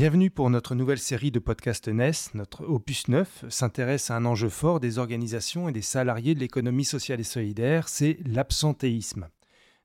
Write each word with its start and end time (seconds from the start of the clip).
Bienvenue 0.00 0.30
pour 0.30 0.48
notre 0.48 0.76
nouvelle 0.76 1.00
série 1.00 1.32
de 1.32 1.40
podcast 1.40 1.88
NES. 1.88 2.12
Notre 2.34 2.64
opus 2.64 3.08
9 3.08 3.46
s'intéresse 3.48 4.12
à 4.12 4.16
un 4.16 4.26
enjeu 4.26 4.48
fort 4.48 4.78
des 4.78 4.98
organisations 4.98 5.68
et 5.68 5.72
des 5.72 5.82
salariés 5.82 6.36
de 6.36 6.38
l'économie 6.38 6.84
sociale 6.84 7.18
et 7.18 7.24
solidaire, 7.24 7.88
c'est 7.88 8.16
l'absentéisme. 8.24 9.26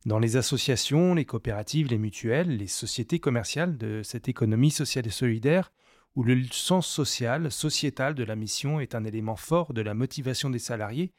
Dans 0.06 0.20
les 0.20 0.38
associations, 0.38 1.16
les 1.16 1.26
coopératives, 1.26 1.88
les 1.88 1.98
mutuelles, 1.98 2.58
les 2.58 2.68
sociétés 2.68 3.18
commerciales 3.18 3.76
de 3.76 4.04
cette 4.04 4.30
économie 4.30 4.70
sociale 4.70 5.08
et 5.08 5.10
solidaire, 5.10 5.72
où 6.16 6.22
le 6.22 6.44
sens 6.52 6.86
social, 6.86 7.52
sociétal 7.52 8.14
de 8.14 8.24
la 8.24 8.36
mission 8.36 8.80
est 8.80 8.94
un 8.94 9.06
élément 9.06 9.36
fort 9.36 9.74
de 9.74 9.82
la 9.82 9.96
motivation 9.96 10.52
des 10.52 10.60
salariés, 10.60 11.12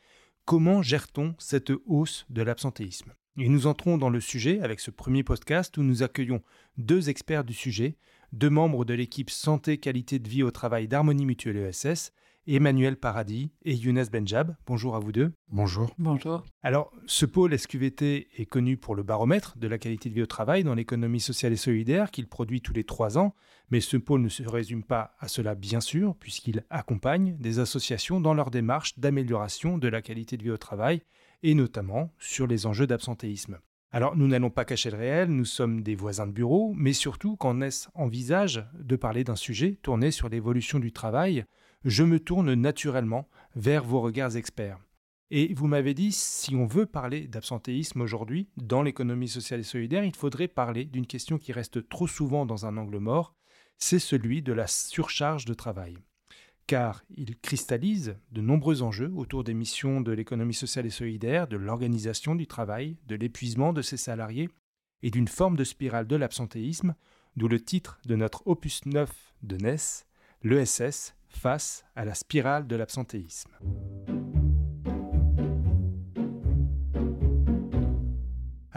comment 0.44 0.82
gère-t-on 0.82 1.34
cette 1.40 1.72
hausse 1.86 2.26
de 2.30 2.42
l'absentéisme? 2.42 3.12
Et 3.36 3.48
nous 3.48 3.66
entrons 3.66 3.98
dans 3.98 4.10
le 4.10 4.20
sujet 4.20 4.60
avec 4.60 4.78
ce 4.78 4.92
premier 4.92 5.24
podcast 5.24 5.76
où 5.76 5.82
nous 5.82 6.04
accueillons 6.04 6.40
deux 6.78 7.08
experts 7.08 7.42
du 7.42 7.52
sujet, 7.52 7.96
deux 8.32 8.48
membres 8.48 8.84
de 8.84 8.94
l'équipe 8.94 9.28
Santé 9.28 9.78
Qualité 9.78 10.20
de 10.20 10.28
vie 10.28 10.44
au 10.44 10.52
travail 10.52 10.86
d'Harmonie 10.86 11.26
Mutuelle 11.26 11.56
ESS, 11.56 12.12
Emmanuel 12.46 12.96
Paradis 12.96 13.50
et 13.64 13.74
Younes 13.74 14.04
Benjab. 14.12 14.54
Bonjour 14.68 14.94
à 14.94 15.00
vous 15.00 15.10
deux. 15.10 15.32
Bonjour. 15.48 15.92
Bonjour. 15.98 16.44
Alors, 16.62 16.92
ce 17.06 17.26
pôle 17.26 17.58
SQVT 17.58 18.28
est 18.36 18.46
connu 18.46 18.76
pour 18.76 18.94
le 18.94 19.02
baromètre 19.02 19.58
de 19.58 19.66
la 19.66 19.78
qualité 19.78 20.10
de 20.10 20.14
vie 20.14 20.22
au 20.22 20.26
travail 20.26 20.62
dans 20.62 20.74
l'économie 20.74 21.18
sociale 21.18 21.52
et 21.52 21.56
solidaire 21.56 22.12
qu'il 22.12 22.28
produit 22.28 22.60
tous 22.60 22.72
les 22.72 22.84
trois 22.84 23.18
ans, 23.18 23.34
mais 23.70 23.80
ce 23.80 23.96
pôle 23.96 24.20
ne 24.20 24.28
se 24.28 24.44
résume 24.44 24.84
pas 24.84 25.16
à 25.18 25.26
cela 25.26 25.56
bien 25.56 25.80
sûr, 25.80 26.14
puisqu'il 26.20 26.64
accompagne 26.70 27.36
des 27.40 27.58
associations 27.58 28.20
dans 28.20 28.34
leur 28.34 28.52
démarche 28.52 28.96
d'amélioration 28.96 29.76
de 29.76 29.88
la 29.88 30.02
qualité 30.02 30.36
de 30.36 30.44
vie 30.44 30.50
au 30.52 30.56
travail, 30.56 31.02
et 31.44 31.54
notamment 31.54 32.10
sur 32.18 32.48
les 32.48 32.66
enjeux 32.66 32.86
d'absentéisme. 32.88 33.58
Alors, 33.92 34.16
nous 34.16 34.26
n'allons 34.26 34.50
pas 34.50 34.64
cacher 34.64 34.90
le 34.90 34.96
réel, 34.96 35.28
nous 35.28 35.44
sommes 35.44 35.82
des 35.82 35.94
voisins 35.94 36.26
de 36.26 36.32
bureau, 36.32 36.72
mais 36.74 36.94
surtout 36.94 37.36
quand 37.36 37.54
Ness 37.54 37.88
envisage 37.94 38.66
de 38.80 38.96
parler 38.96 39.22
d'un 39.22 39.36
sujet 39.36 39.78
tourné 39.82 40.10
sur 40.10 40.28
l'évolution 40.28 40.80
du 40.80 40.90
travail, 40.90 41.44
je 41.84 42.02
me 42.02 42.18
tourne 42.18 42.54
naturellement 42.54 43.28
vers 43.54 43.84
vos 43.84 44.00
regards 44.00 44.36
experts. 44.36 44.80
Et 45.30 45.52
vous 45.54 45.66
m'avez 45.66 45.94
dit, 45.94 46.12
si 46.12 46.56
on 46.56 46.66
veut 46.66 46.86
parler 46.86 47.28
d'absentéisme 47.28 48.00
aujourd'hui, 48.00 48.48
dans 48.56 48.82
l'économie 48.82 49.28
sociale 49.28 49.60
et 49.60 49.64
solidaire, 49.64 50.04
il 50.04 50.16
faudrait 50.16 50.48
parler 50.48 50.86
d'une 50.86 51.06
question 51.06 51.38
qui 51.38 51.52
reste 51.52 51.88
trop 51.88 52.08
souvent 52.08 52.46
dans 52.46 52.66
un 52.66 52.76
angle 52.78 52.98
mort, 52.98 53.36
c'est 53.76 53.98
celui 53.98 54.40
de 54.40 54.52
la 54.52 54.66
surcharge 54.66 55.44
de 55.44 55.54
travail 55.54 55.98
car 56.66 57.04
il 57.10 57.38
cristallise 57.38 58.16
de 58.32 58.40
nombreux 58.40 58.82
enjeux 58.82 59.12
autour 59.14 59.44
des 59.44 59.54
missions 59.54 60.00
de 60.00 60.12
l'économie 60.12 60.54
sociale 60.54 60.86
et 60.86 60.90
solidaire, 60.90 61.46
de 61.46 61.56
l'organisation 61.56 62.34
du 62.34 62.46
travail, 62.46 62.96
de 63.06 63.16
l'épuisement 63.16 63.72
de 63.72 63.82
ses 63.82 63.96
salariés 63.96 64.48
et 65.02 65.10
d'une 65.10 65.28
forme 65.28 65.56
de 65.56 65.64
spirale 65.64 66.06
de 66.06 66.16
l'absentéisme, 66.16 66.94
d'où 67.36 67.48
le 67.48 67.60
titre 67.60 68.00
de 68.06 68.16
notre 68.16 68.46
opus 68.46 68.86
9 68.86 69.10
de 69.42 69.56
NES, 69.56 69.76
l'ESS 70.42 71.14
face 71.28 71.84
à 71.94 72.04
la 72.04 72.14
spirale 72.14 72.66
de 72.66 72.76
l'absentéisme. 72.76 73.52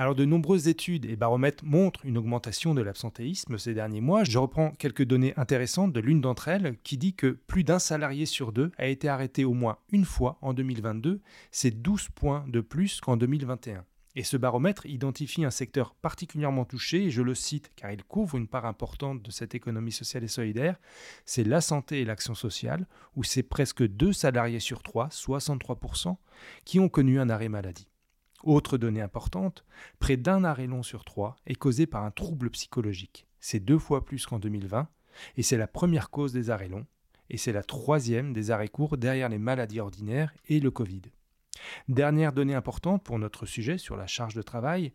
Alors 0.07 0.15
de 0.15 0.23
nombreuses 0.23 0.69
études 0.69 1.03
et 1.03 1.17
baromètres 1.17 1.65
montrent 1.65 2.05
une 2.05 2.17
augmentation 2.17 2.73
de 2.73 2.81
l'absentéisme 2.81 3.57
ces 3.57 3.73
derniers 3.73 3.99
mois. 3.99 4.23
Je 4.23 4.37
reprends 4.37 4.71
quelques 4.71 5.03
données 5.03 5.33
intéressantes 5.35 5.91
de 5.91 5.99
l'une 5.99 6.21
d'entre 6.21 6.47
elles 6.47 6.77
qui 6.83 6.97
dit 6.97 7.13
que 7.13 7.27
plus 7.27 7.65
d'un 7.65 7.77
salarié 7.77 8.25
sur 8.25 8.53
deux 8.53 8.71
a 8.77 8.87
été 8.87 9.09
arrêté 9.09 9.43
au 9.43 9.51
moins 9.51 9.79
une 9.91 10.05
fois 10.05 10.37
en 10.41 10.53
2022. 10.53 11.19
C'est 11.51 11.81
12 11.81 12.07
points 12.15 12.45
de 12.47 12.61
plus 12.61 13.01
qu'en 13.01 13.17
2021. 13.17 13.83
Et 14.15 14.23
ce 14.23 14.37
baromètre 14.37 14.85
identifie 14.85 15.43
un 15.43 15.51
secteur 15.51 15.93
particulièrement 15.93 16.63
touché, 16.63 17.07
et 17.07 17.11
je 17.11 17.21
le 17.21 17.35
cite 17.35 17.73
car 17.75 17.91
il 17.91 18.05
couvre 18.05 18.37
une 18.37 18.47
part 18.47 18.65
importante 18.65 19.21
de 19.21 19.29
cette 19.29 19.55
économie 19.55 19.91
sociale 19.91 20.23
et 20.23 20.29
solidaire, 20.29 20.77
c'est 21.25 21.43
la 21.43 21.59
santé 21.59 21.99
et 21.99 22.05
l'action 22.05 22.33
sociale, 22.33 22.87
où 23.17 23.25
c'est 23.25 23.43
presque 23.43 23.85
deux 23.85 24.13
salariés 24.13 24.61
sur 24.61 24.83
trois, 24.83 25.09
63%, 25.09 26.15
qui 26.63 26.79
ont 26.79 26.87
connu 26.87 27.19
un 27.19 27.29
arrêt 27.29 27.49
maladie. 27.49 27.89
Autre 28.43 28.77
donnée 28.77 29.01
importante, 29.01 29.65
près 29.99 30.17
d'un 30.17 30.43
arrêt 30.43 30.67
long 30.67 30.83
sur 30.83 31.03
trois 31.03 31.35
est 31.45 31.55
causé 31.55 31.87
par 31.87 32.03
un 32.03 32.11
trouble 32.11 32.49
psychologique. 32.51 33.25
C'est 33.39 33.59
deux 33.59 33.79
fois 33.79 34.05
plus 34.05 34.25
qu'en 34.25 34.39
2020, 34.39 34.87
et 35.37 35.43
c'est 35.43 35.57
la 35.57 35.67
première 35.67 36.09
cause 36.09 36.33
des 36.33 36.49
arrêts 36.49 36.67
longs, 36.67 36.85
et 37.29 37.37
c'est 37.37 37.51
la 37.51 37.63
troisième 37.63 38.33
des 38.33 38.51
arrêts 38.51 38.67
courts 38.67 38.97
derrière 38.97 39.29
les 39.29 39.39
maladies 39.39 39.79
ordinaires 39.79 40.33
et 40.47 40.59
le 40.59 40.71
Covid. 40.71 41.01
Dernière 41.87 42.33
donnée 42.33 42.55
importante 42.55 43.03
pour 43.03 43.19
notre 43.19 43.45
sujet 43.45 43.77
sur 43.77 43.97
la 43.97 44.07
charge 44.07 44.35
de 44.35 44.41
travail, 44.41 44.93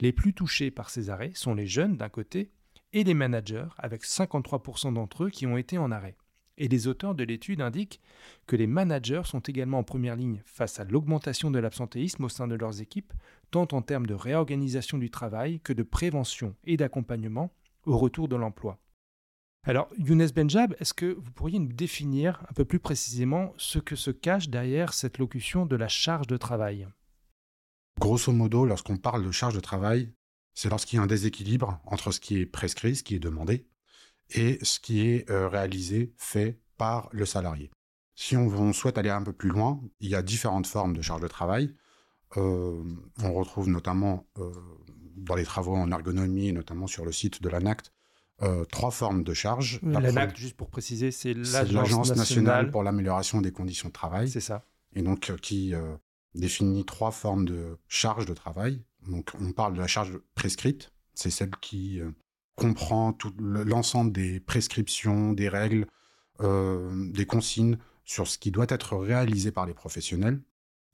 les 0.00 0.12
plus 0.12 0.32
touchés 0.32 0.70
par 0.70 0.90
ces 0.90 1.10
arrêts 1.10 1.32
sont 1.34 1.54
les 1.54 1.66
jeunes 1.66 1.96
d'un 1.96 2.08
côté 2.08 2.50
et 2.92 3.04
les 3.04 3.14
managers 3.14 3.66
avec 3.76 4.04
53% 4.04 4.94
d'entre 4.94 5.24
eux 5.24 5.30
qui 5.30 5.46
ont 5.46 5.56
été 5.56 5.78
en 5.78 5.90
arrêt. 5.90 6.16
Et 6.56 6.68
les 6.68 6.86
auteurs 6.86 7.14
de 7.14 7.24
l'étude 7.24 7.60
indiquent 7.60 8.00
que 8.46 8.54
les 8.54 8.68
managers 8.68 9.22
sont 9.24 9.40
également 9.40 9.78
en 9.78 9.82
première 9.82 10.14
ligne 10.14 10.42
face 10.44 10.78
à 10.78 10.84
l'augmentation 10.84 11.50
de 11.50 11.58
l'absentéisme 11.58 12.24
au 12.24 12.28
sein 12.28 12.46
de 12.46 12.54
leurs 12.54 12.80
équipes, 12.80 13.12
tant 13.50 13.66
en 13.72 13.82
termes 13.82 14.06
de 14.06 14.14
réorganisation 14.14 14.98
du 14.98 15.10
travail 15.10 15.60
que 15.60 15.72
de 15.72 15.82
prévention 15.82 16.54
et 16.64 16.76
d'accompagnement 16.76 17.52
au 17.86 17.98
retour 17.98 18.28
de 18.28 18.36
l'emploi. 18.36 18.78
Alors, 19.66 19.88
Younes 19.98 20.28
Benjab, 20.28 20.76
est-ce 20.78 20.92
que 20.92 21.06
vous 21.06 21.32
pourriez 21.32 21.58
nous 21.58 21.72
définir 21.72 22.44
un 22.50 22.52
peu 22.52 22.64
plus 22.64 22.78
précisément 22.78 23.54
ce 23.56 23.78
que 23.78 23.96
se 23.96 24.10
cache 24.10 24.48
derrière 24.48 24.92
cette 24.92 25.18
locution 25.18 25.64
de 25.64 25.74
la 25.74 25.88
charge 25.88 26.26
de 26.26 26.36
travail? 26.36 26.86
Grosso 27.98 28.30
modo, 28.30 28.66
lorsqu'on 28.66 28.98
parle 28.98 29.24
de 29.24 29.30
charge 29.30 29.54
de 29.54 29.60
travail, 29.60 30.12
c'est 30.52 30.68
lorsqu'il 30.68 30.98
y 30.98 31.00
a 31.00 31.02
un 31.02 31.06
déséquilibre 31.06 31.80
entre 31.86 32.12
ce 32.12 32.20
qui 32.20 32.38
est 32.38 32.46
prescrit, 32.46 32.96
ce 32.96 33.02
qui 33.02 33.14
est 33.14 33.20
demandé, 33.20 33.66
et 34.30 34.58
ce 34.62 34.80
qui 34.80 35.08
est 35.08 35.30
euh, 35.30 35.48
réalisé, 35.48 36.12
fait 36.16 36.58
par 36.76 37.08
le 37.12 37.26
salarié. 37.26 37.70
Si 38.16 38.36
on, 38.36 38.72
souhaite 38.72 38.96
aller 38.96 39.10
un 39.10 39.22
peu 39.22 39.32
plus 39.32 39.48
loin, 39.48 39.80
il 40.00 40.08
y 40.08 40.14
a 40.14 40.22
différentes 40.22 40.66
formes 40.66 40.96
de 40.96 41.02
charge 41.02 41.20
de 41.20 41.28
travail. 41.28 41.74
Euh, 42.36 42.82
on 43.22 43.32
retrouve 43.32 43.68
notamment 43.68 44.26
euh, 44.38 44.52
dans 45.16 45.34
les 45.34 45.44
travaux 45.44 45.74
en 45.74 45.90
ergonomie, 45.90 46.52
notamment 46.52 46.86
sur 46.86 47.04
le 47.04 47.12
site 47.12 47.42
de 47.42 47.48
l'ANACT, 47.48 47.92
euh, 48.42 48.64
trois 48.66 48.92
formes 48.92 49.24
de 49.24 49.34
charge. 49.34 49.80
L'ANACT, 49.82 50.36
juste 50.36 50.56
pour 50.56 50.70
préciser, 50.70 51.10
c'est 51.10 51.34
l'Agence 51.34 52.14
nationale, 52.14 52.70
pour 52.70 52.84
l'amélioration 52.84 53.40
des 53.40 53.52
conditions 53.52 53.88
de 53.88 53.94
travail. 53.94 54.28
C'est 54.28 54.40
ça. 54.40 54.64
Et 54.94 55.02
donc 55.02 55.32
qui 55.40 55.74
définit 56.36 56.84
trois 56.84 57.10
formes 57.10 57.44
de 57.44 57.78
charge 57.88 58.26
de 58.26 58.34
travail. 58.34 58.80
Donc 59.08 59.32
on 59.40 59.52
parle 59.52 59.74
de 59.74 59.80
la 59.80 59.88
charge 59.88 60.16
prescrite, 60.36 60.92
c'est 61.14 61.30
celle 61.30 61.50
qui 61.60 62.00
comprend 62.56 63.12
tout 63.12 63.32
l'ensemble 63.38 64.12
des 64.12 64.40
prescriptions, 64.40 65.32
des 65.32 65.48
règles, 65.48 65.86
euh, 66.40 67.10
des 67.12 67.26
consignes 67.26 67.78
sur 68.04 68.26
ce 68.28 68.38
qui 68.38 68.50
doit 68.50 68.66
être 68.68 68.96
réalisé 68.96 69.50
par 69.50 69.66
les 69.66 69.74
professionnels. 69.74 70.40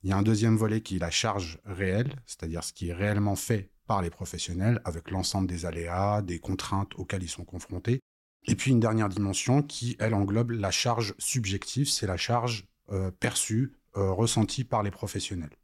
Il 0.03 0.11
y 0.11 0.13
a 0.13 0.17
un 0.17 0.23
deuxième 0.23 0.57
volet 0.57 0.81
qui 0.81 0.97
est 0.97 1.01
la 1.01 1.11
charge 1.11 1.59
réelle, 1.65 2.15
c'est-à-dire 2.25 2.65
ce 2.65 2.73
qui 2.73 2.89
est 2.89 2.95
réellement 2.95 3.37
fait 3.37 3.71
par 3.87 4.01
les 4.01 4.11
professionnels 4.11 4.81
avec 4.85 5.11
l'ensemble 5.11 5.49
des 5.49 5.67
aléas, 5.67 6.23
des 6.23 6.39
contraintes 6.39 6.95
auxquelles 6.97 7.23
ils 7.23 7.29
sont 7.29 7.45
confrontés. 7.45 8.01
Et 8.47 8.55
puis 8.55 8.71
une 8.71 8.81
dernière 8.81 9.11
dimension 9.11 9.63
qui, 9.63 9.97
elle, 9.99 10.15
englobe 10.15 10.53
la 10.53 10.71
charge 10.71 11.15
subjective, 11.19 11.91
c'est 11.91 12.07
la 12.07 12.17
charge 12.17 12.67
euh, 12.91 13.11
perçue, 13.11 13.75
euh, 13.97 14.11
ressentie 14.13 14.65
par 14.65 14.83
les 14.83 14.91
professionnels. 14.91 15.57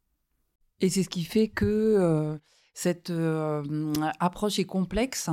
Et 0.80 0.90
c'est 0.90 1.04
ce 1.04 1.08
qui 1.08 1.24
fait 1.24 1.48
que 1.48 2.38
cette 2.74 3.10
approche 4.20 4.58
est 4.58 4.66
complexe 4.66 5.30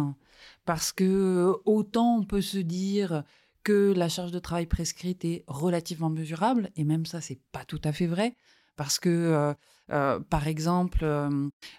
parce 0.65 0.91
que 0.91 1.53
autant 1.65 2.17
on 2.17 2.23
peut 2.23 2.41
se 2.41 2.57
dire 2.57 3.23
que 3.63 3.93
la 3.95 4.09
charge 4.09 4.31
de 4.31 4.39
travail 4.39 4.65
prescrite 4.65 5.23
est 5.25 5.43
relativement 5.47 6.09
mesurable 6.09 6.69
et 6.75 6.83
même 6.83 7.05
ça 7.05 7.21
c'est 7.21 7.39
pas 7.51 7.65
tout 7.65 7.81
à 7.83 7.91
fait 7.91 8.07
vrai 8.07 8.35
parce 8.75 8.99
que 8.99 9.09
euh, 9.09 9.53
euh, 9.91 10.19
par 10.19 10.47
exemple 10.47 11.05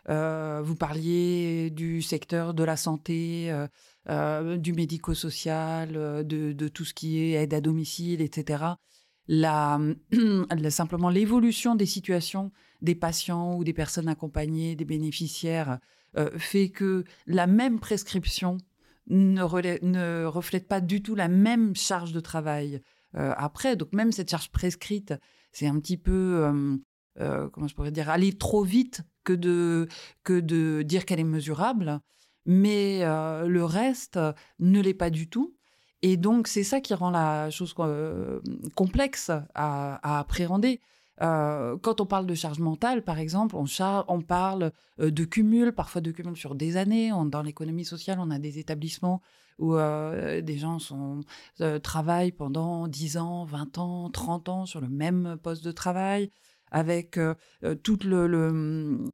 vous 0.06 0.76
parliez 0.76 1.70
du 1.70 2.02
secteur 2.02 2.54
de 2.54 2.64
la 2.64 2.76
santé 2.76 3.52
du 4.08 4.72
médico-social 4.72 5.92
de, 6.26 6.52
de 6.52 6.68
tout 6.68 6.84
ce 6.84 6.94
qui 6.94 7.20
est 7.20 7.32
aide 7.32 7.54
à 7.54 7.60
domicile 7.60 8.20
etc 8.20 8.64
la, 9.26 9.78
simplement 10.70 11.08
l'évolution 11.08 11.74
des 11.74 11.86
situations 11.86 12.52
des 12.84 12.94
patients 12.94 13.56
ou 13.56 13.64
des 13.64 13.72
personnes 13.72 14.08
accompagnées, 14.08 14.76
des 14.76 14.84
bénéficiaires, 14.84 15.78
euh, 16.16 16.30
fait 16.38 16.70
que 16.70 17.04
la 17.26 17.46
même 17.46 17.80
prescription 17.80 18.58
ne, 19.08 19.42
reflète 20.24 20.68
pas 20.68 20.80
du 20.80 21.02
tout 21.02 21.14
la 21.14 21.28
même 21.28 21.74
charge 21.76 22.12
de 22.12 22.20
travail 22.20 22.80
après. 23.16 23.76
Donc 23.76 23.92
même 23.92 24.10
cette 24.10 24.30
charge 24.30 24.50
prescrite, 24.50 25.14
c'est 25.52 25.68
un 25.68 25.78
petit 25.78 25.98
peu, 25.98 26.50
comment 27.16 27.68
je 27.68 27.74
pourrais 27.74 27.92
dire, 27.92 28.08
aller 28.08 28.32
trop 28.32 28.64
vite 28.64 29.02
que 29.22 29.34
de, 29.34 29.86
que 30.24 30.40
de 30.40 30.82
dire 30.82 31.04
qu'elle 31.04 31.20
est 31.20 31.24
mesurable. 31.24 32.00
Mais 32.46 33.00
le 33.04 33.64
reste 33.64 34.18
ne 34.58 34.80
l'est 34.80 34.94
pas 34.94 35.10
du 35.10 35.28
tout. 35.28 35.54
Et 36.02 36.16
donc, 36.16 36.48
c'est 36.48 36.64
ça 36.64 36.80
qui 36.80 36.92
rend 36.94 37.10
la 37.10 37.50
chose 37.50 37.74
complexe 38.74 39.30
à 39.54 40.18
appréhender. 40.18 40.80
Euh, 41.22 41.76
quand 41.78 42.00
on 42.00 42.06
parle 42.06 42.26
de 42.26 42.34
charge 42.34 42.58
mentale, 42.58 43.02
par 43.02 43.18
exemple, 43.18 43.56
on, 43.56 44.22
parle 44.22 44.72
euh, 45.00 45.10
de 45.10 45.24
cumul, 45.24 45.72
parfois 45.72 46.00
de 46.00 46.10
cumul 46.10 46.36
sur 46.36 46.54
des 46.54 46.76
années. 46.76 47.10
dans 47.26 47.42
l'économie 47.42 47.84
sociale, 47.84 48.18
on 48.20 48.30
a 48.30 48.38
des 48.38 48.58
établissements 48.58 49.20
où 49.58 49.76
euh, 49.76 50.40
des 50.40 50.58
gens 50.58 50.78
travaillent 51.82 52.32
pendant 52.32 52.88
10 52.88 53.18
ans, 53.18 53.44
20 53.44 53.78
ans, 53.78 54.10
30 54.10 54.48
ans 54.48 54.66
sur 54.66 54.80
le 54.80 54.88
même 54.88 55.36
poste 55.42 55.64
de 55.64 55.72
travail 55.72 56.30
avec 56.74 57.20
toute 57.84 58.02
le, 58.02 59.12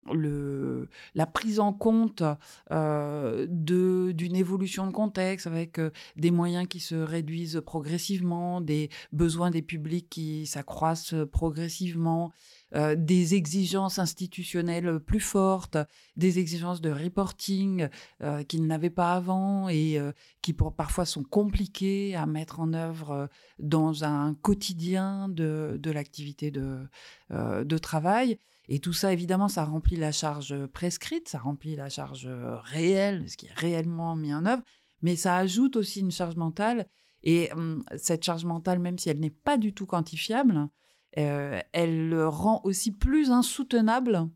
la 1.15 1.27
prise 1.27 1.61
en 1.61 1.75
compte 1.75 2.23
d'une 2.71 4.37
évolution 4.37 4.87
de 4.87 4.93
contexte, 4.93 5.47
avec 5.47 5.79
des 6.17 6.31
moyens 6.31 6.67
qui 6.67 6.81
se 6.81 6.95
réduisent 6.95 7.61
progressivement, 7.65 8.63
des 8.63 8.89
besoins 9.13 9.51
des 9.51 9.61
publics 9.61 10.09
qui 10.09 10.47
s'accroissent 10.47 11.15
progressivement, 11.31 12.33
euh, 12.75 12.95
des 12.97 13.35
exigences 13.35 13.99
institutionnelles 13.99 15.01
plus 15.01 15.21
fortes, 15.21 15.77
des 16.17 16.39
exigences 16.39 16.81
de 16.81 16.91
reporting 16.91 17.89
euh, 18.23 18.45
qu'ils 18.45 18.67
n'avaient 18.67 18.91
pas 18.91 19.15
avant 19.15 19.69
et 19.69 19.99
euh, 19.99 20.13
qui 20.41 20.53
parfois 20.53 21.05
sont 21.05 21.25
compliquées 21.25 22.15
à 22.15 22.27
mettre 22.27 22.61
en 22.61 22.73
œuvre 22.73 23.29
dans 23.59 24.05
un 24.05 24.35
quotidien 24.35 25.29
de, 25.29 25.81
l'activité 25.85 26.51
de, 26.51 26.87
de 27.31 27.79
travail. 27.79 28.39
Et 28.69 28.79
tout 28.79 28.93
ça, 28.93 29.13
évidemment, 29.13 29.49
ça 29.49 29.65
remplit 29.65 29.97
la 29.97 30.13
charge 30.13 30.67
prescrite, 30.67 31.29
ça 31.29 31.41
remplit 31.41 31.75
la 31.75 31.89
charge 31.89 32.29
réelle, 32.65 33.29
ce 33.29 33.37
qui 33.37 33.47
est 33.47 33.55
réellement 33.55 34.15
mis 34.15 34.33
en 34.33 34.47
œuvre, 34.47 34.63
mais 35.03 35.17
ça 35.17 35.37
ajoute 35.37 35.75
aussi 35.75 36.01
une 36.01 36.13
charge 36.13 36.37
mentale. 36.37 36.87
Et 37.23 37.53
hum, 37.53 37.85
cette 37.97 38.25
charge 38.25 38.45
mentale, 38.45 38.79
même 38.79 38.99
si 38.99 39.11
elle 39.11 39.21
n'est 39.21 39.31
pas 39.31 39.59
du 39.59 39.75
tout 39.75 39.87
quantifiable, 39.87 40.69
euh, 41.19 41.61
elle 41.73 42.23
rend 42.25 42.61
aussi 42.65 42.93
plus 42.93 43.31
insoutenable 43.31 44.29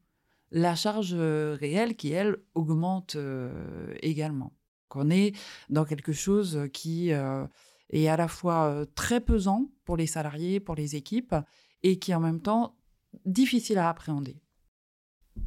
la 0.50 0.74
charge 0.74 1.14
euh, 1.14 1.56
réelle 1.58 1.96
qui, 1.96 2.10
elle, 2.12 2.36
augmente 2.54 3.16
euh, 3.16 3.94
également. 4.02 4.52
On 4.96 5.10
est 5.10 5.36
dans 5.70 5.84
quelque 5.84 6.12
chose 6.12 6.68
qui 6.72 7.08
est 7.10 8.08
à 8.08 8.16
la 8.16 8.28
fois 8.28 8.86
très 8.94 9.20
pesant 9.20 9.68
pour 9.84 9.96
les 9.96 10.06
salariés, 10.06 10.60
pour 10.60 10.76
les 10.76 10.94
équipes, 10.94 11.34
et 11.82 11.98
qui 11.98 12.14
en 12.14 12.20
même 12.20 12.40
temps 12.40 12.76
difficile 13.24 13.78
à 13.78 13.88
appréhender. 13.88 14.40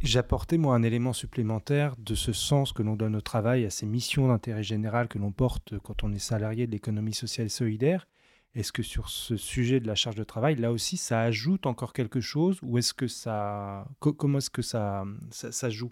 J'apportais 0.02 0.58
moi 0.58 0.76
un 0.76 0.84
élément 0.84 1.14
supplémentaire 1.14 1.96
de 1.98 2.14
ce 2.14 2.34
sens 2.34 2.74
que 2.74 2.84
l'on 2.84 2.98
donne 2.98 3.16
au 3.16 3.22
travail, 3.22 3.64
à 3.64 3.70
ces 3.70 3.86
missions 3.86 4.28
d'intérêt 4.28 4.64
général 4.64 5.08
que 5.08 5.18
l'on 5.18 5.32
porte 5.32 5.80
quand 5.80 6.04
on 6.04 6.12
est 6.12 6.20
salarié 6.20 6.68
de 6.68 6.74
l'économie 6.74 7.14
sociale 7.14 7.46
et 7.46 7.50
solidaire. 7.50 8.06
Est-ce 8.58 8.72
que 8.72 8.82
sur 8.82 9.10
ce 9.10 9.38
sujet 9.38 9.80
de 9.80 9.86
la 9.86 9.94
charge 9.94 10.16
de 10.16 10.24
travail, 10.24 10.56
là 10.56 10.72
aussi, 10.72 10.98
ça 10.98 11.22
ajoute 11.22 11.68
encore 11.68 11.94
quelque 11.94 12.20
chose 12.20 12.58
ou 12.64 12.80
est-ce 12.80 12.92
que 12.92 13.08
ça, 13.08 13.88
comment 14.00 14.40
est-ce 14.40 14.50
que 14.50 14.64
ça, 14.64 15.06
ça, 15.30 15.70
joue? 15.70 15.92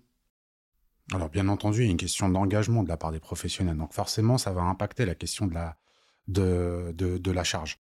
Alors 1.13 1.29
bien 1.29 1.47
entendu, 1.47 1.81
il 1.81 1.85
y 1.85 1.87
a 1.89 1.91
une 1.91 1.97
question 1.97 2.27
d'engagement 2.27 2.81
de 2.81 2.89
la 2.89 2.97
part 2.97 3.11
des 3.11 3.19
professionnels. 3.19 3.77
Donc 3.77 3.93
forcément, 3.93 4.39
ça 4.39 4.51
va 4.51 4.63
impacter 4.63 5.05
la 5.05 5.13
question 5.13 5.45
de 5.45 5.53
la, 5.53 7.43
charge. 7.43 7.77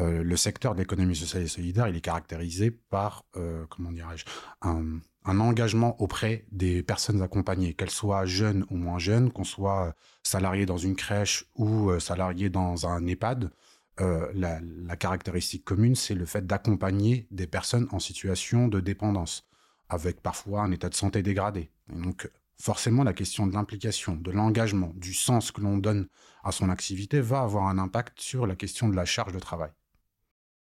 Euh, 0.00 0.24
le 0.24 0.36
secteur 0.36 0.74
de 0.74 0.80
l'économie 0.80 1.14
sociale 1.14 1.44
et 1.44 1.46
solidaire, 1.46 1.86
il 1.86 1.94
est 1.94 2.00
caractérisé 2.00 2.72
par, 2.72 3.26
euh, 3.36 3.64
comment 3.70 3.92
dirais-je, 3.92 4.24
un, 4.62 4.98
un, 5.26 5.38
engagement 5.38 6.02
auprès 6.02 6.44
des 6.50 6.82
personnes 6.82 7.22
accompagnées, 7.22 7.74
qu'elles 7.74 7.90
soient 7.90 8.26
jeunes 8.26 8.66
ou 8.68 8.76
moins 8.78 8.98
jeunes, 8.98 9.30
qu'on 9.30 9.44
soit 9.44 9.94
salarié 10.24 10.66
dans 10.66 10.76
une 10.76 10.96
crèche 10.96 11.44
ou 11.54 11.90
euh, 11.90 12.00
salarié 12.00 12.50
dans 12.50 12.88
un 12.88 13.06
EHPAD. 13.06 13.52
Euh, 14.00 14.30
la, 14.34 14.60
caractéristique 14.96 15.64
commune, 15.64 15.94
c'est 15.94 16.14
le 16.14 16.24
fait 16.24 16.46
d'accompagner 16.46 17.28
des 17.30 17.46
personnes 17.46 17.86
en 17.92 18.00
situation 18.00 18.66
de 18.66 18.80
dépendance, 18.80 19.46
avec 19.88 20.20
parfois 20.20 20.62
un 20.62 20.72
état 20.72 20.88
de 20.88 20.94
santé 20.94 21.22
dégradé. 21.22 21.70
donc, 21.88 22.28
forcément, 22.58 23.04
la 23.04 23.12
question 23.12 23.46
de 23.46 23.52
l'implication, 23.52 24.16
de 24.16 24.30
l'engagement, 24.30 24.92
du 24.96 25.14
sens 25.14 25.50
que 25.52 25.60
l'on 25.60 25.78
donne 25.78 26.08
à 26.42 26.52
son 26.52 26.70
activité 26.70 27.20
va 27.20 27.40
avoir 27.40 27.66
un 27.66 27.78
impact 27.78 28.20
sur 28.20 28.46
la 28.46 28.56
question 28.56 28.88
de 28.88 28.96
la 28.96 29.04
charge 29.04 29.32
de 29.32 29.38
travail. 29.38 29.70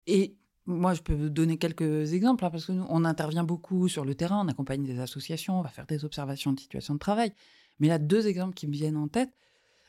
Et 0.07 0.37
moi, 0.67 0.95
je 0.95 1.03
peux 1.03 1.15
vous 1.15 1.29
donner 1.29 1.59
quelques 1.59 2.13
exemples, 2.13 2.45
hein, 2.45 2.51
parce 2.51 2.67
que 2.67 2.73
nous, 2.73 2.87
on 2.89 3.05
intervient 3.05 3.45
beaucoup 3.45 3.89
sur 3.89 4.05
le 4.05 4.15
terrain, 4.15 4.45
on 4.45 4.49
accompagne 4.49 4.85
des 4.85 5.01
associations, 5.01 5.59
on 5.59 5.63
va 5.63 5.69
faire 5.69 5.87
des 5.87 6.05
observations 6.05 6.53
de 6.53 6.61
situation 6.61 6.95
de 6.95 6.99
travail. 6.99 7.33
Mais 7.79 7.89
là, 7.89 7.99
deux 7.99 8.27
exemples 8.27 8.55
qui 8.55 8.67
me 8.67 8.73
viennent 8.73 8.97
en 8.97 9.09
tête. 9.09 9.31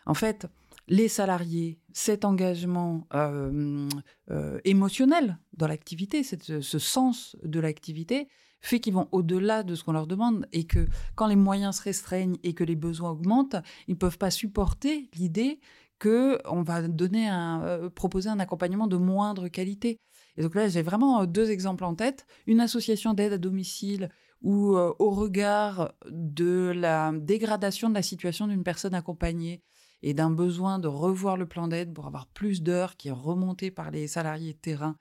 En 0.06 0.14
fait, 0.14 0.48
les 0.88 1.08
salariés, 1.08 1.80
cet 1.92 2.24
engagement 2.24 3.08
euh, 3.14 3.90
euh, 4.32 4.60
émotionnel 4.64 5.38
dans 5.54 5.68
l'activité, 5.68 6.24
ce 6.24 6.80
sens 6.80 7.36
de 7.44 7.60
l'activité, 7.60 8.28
fait 8.62 8.80
qu'ils 8.80 8.94
vont 8.94 9.08
au-delà 9.12 9.64
de 9.64 9.76
ce 9.76 9.84
qu'on 9.84 9.92
leur 9.92 10.08
demande 10.08 10.48
et 10.52 10.66
que 10.66 10.88
quand 11.16 11.28
les 11.28 11.36
moyens 11.36 11.78
se 11.78 11.84
restreignent 11.84 12.38
et 12.44 12.54
que 12.54 12.64
les 12.64 12.76
besoins 12.76 13.12
augmentent, 13.12 13.58
ils 13.88 13.94
ne 13.94 13.98
peuvent 13.98 14.18
pas 14.18 14.32
supporter 14.32 15.10
l'idée 15.14 15.60
qu'on 16.02 16.64
va 16.64 16.88
donner 16.88 17.28
un, 17.28 17.62
euh, 17.64 17.90
proposer 17.90 18.30
un 18.30 18.40
accompagnement 18.40 18.88
de 18.88 18.98
moindre 18.98 19.48
qualité. 19.50 20.00
Et 20.38 20.42
donc 20.42 20.56
là, 20.56 20.70
j'ai 20.70 20.84
vraiment 20.84 21.26
deux 21.26 21.50
exemples 21.50 21.84
en 21.84 21.96
tête. 21.96 22.28
Une 22.46 22.60
association 22.60 23.14
d'aide 23.14 23.34
à 23.34 23.38
domicile 23.38 24.10
où, 24.44 24.78
au 24.78 25.10
regard 25.10 25.94
de 26.08 26.72
la 26.76 27.12
dégradation 27.12 27.90
de 27.90 27.96
la 27.96 28.04
situation 28.04 28.46
d'une 28.46 28.64
personne 28.64 28.94
accompagnée, 28.94 29.64
et 30.04 30.14
d'un 30.14 30.30
besoin 30.30 30.80
de 30.80 30.88
revoir 30.88 31.38
le 31.38 31.46
plan 31.46 31.68
d'aide 31.68 31.94
pour 31.94 32.08
avoir 32.08 32.28
plus 32.28 32.62
d'heures 32.62 32.96
qui 32.96 33.08
est 33.08 33.12
remonté 33.12 33.72
par 33.72 33.92
les 33.92 34.08
salariés 34.08 34.54
de 34.54 34.60
terrain. 34.60 34.98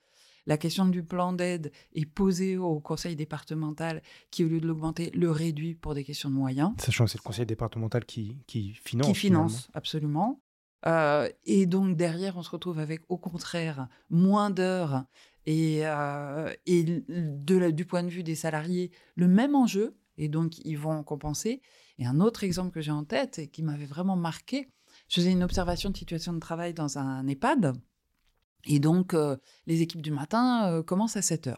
La 0.47 0.57
question 0.57 0.85
du 0.85 1.03
plan 1.03 1.33
d'aide 1.33 1.73
est 1.93 2.05
posée 2.05 2.57
au 2.57 2.79
conseil 2.79 3.17
départemental 3.17 4.01
qui, 4.31 4.45
au 4.45 4.47
lieu 4.47 4.61
de 4.61 4.67
l'augmenter, 4.67 5.11
le 5.11 5.29
réduit 5.29 5.75
pour 5.75 5.93
des 5.93 6.05
questions 6.05 6.29
de 6.29 6.35
moyens. 6.35 6.71
Sachant 6.79 7.03
que 7.03 7.11
c'est 7.11 7.19
le 7.19 7.23
conseil 7.23 7.45
départemental 7.45 8.05
qui, 8.05 8.37
qui 8.47 8.73
finance. 8.73 9.07
Qui 9.07 9.13
finance, 9.13 9.69
absolument. 9.73 10.39
Euh, 10.85 11.27
et 11.45 11.65
donc 11.65 11.97
derrière, 11.97 12.37
on 12.37 12.43
se 12.43 12.49
retrouve 12.49 12.79
avec 12.79 13.01
au 13.09 13.17
contraire 13.17 13.89
moins 14.09 14.49
d'heures 14.49 15.03
et, 15.45 15.81
euh, 15.85 16.53
et 16.65 16.83
de 16.83 17.71
du 17.71 17.85
point 17.85 18.03
de 18.03 18.09
vue 18.09 18.23
des 18.23 18.35
salariés, 18.35 18.91
le 19.15 19.27
même 19.27 19.53
enjeu, 19.53 19.97
et 20.17 20.29
donc 20.29 20.59
ils 20.65 20.77
vont 20.77 21.03
compenser. 21.03 21.61
Et 21.99 22.05
un 22.05 22.21
autre 22.21 22.43
exemple 22.43 22.71
que 22.71 22.79
j'ai 22.79 22.91
en 22.91 23.03
tête 23.03 23.39
et 23.39 23.47
qui 23.47 23.63
m'avait 23.63 23.85
vraiment 23.85 24.15
marqué, 24.15 24.69
je 25.07 25.15
faisais 25.15 25.31
une 25.31 25.43
observation 25.43 25.89
de 25.89 25.97
situation 25.97 26.33
de 26.33 26.39
travail 26.39 26.73
dans 26.73 26.97
un 26.97 27.27
EHPAD. 27.27 27.73
Et 28.65 28.79
donc, 28.79 29.13
euh, 29.13 29.37
les 29.65 29.81
équipes 29.81 30.01
du 30.01 30.11
matin 30.11 30.71
euh, 30.71 30.83
commencent 30.83 31.17
à 31.17 31.21
7 31.21 31.47
h. 31.47 31.55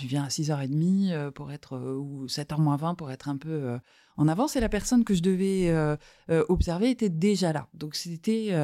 Je 0.00 0.06
viens 0.06 0.24
à 0.24 0.28
6h30 0.28 1.10
euh, 1.10 1.30
pour 1.30 1.50
être, 1.50 1.76
ou 1.76 2.26
7h 2.26 2.60
moins 2.60 2.76
20 2.76 2.94
pour 2.94 3.10
être 3.10 3.28
un 3.28 3.36
peu 3.36 3.78
en 4.16 4.28
avance. 4.28 4.54
Et 4.54 4.60
la 4.60 4.68
personne 4.68 5.04
que 5.04 5.14
je 5.14 5.22
devais 5.22 5.74
observer 6.48 6.90
était 6.90 7.08
déjà 7.08 7.52
là. 7.52 7.68
Donc, 7.74 7.96
c'était 7.96 8.54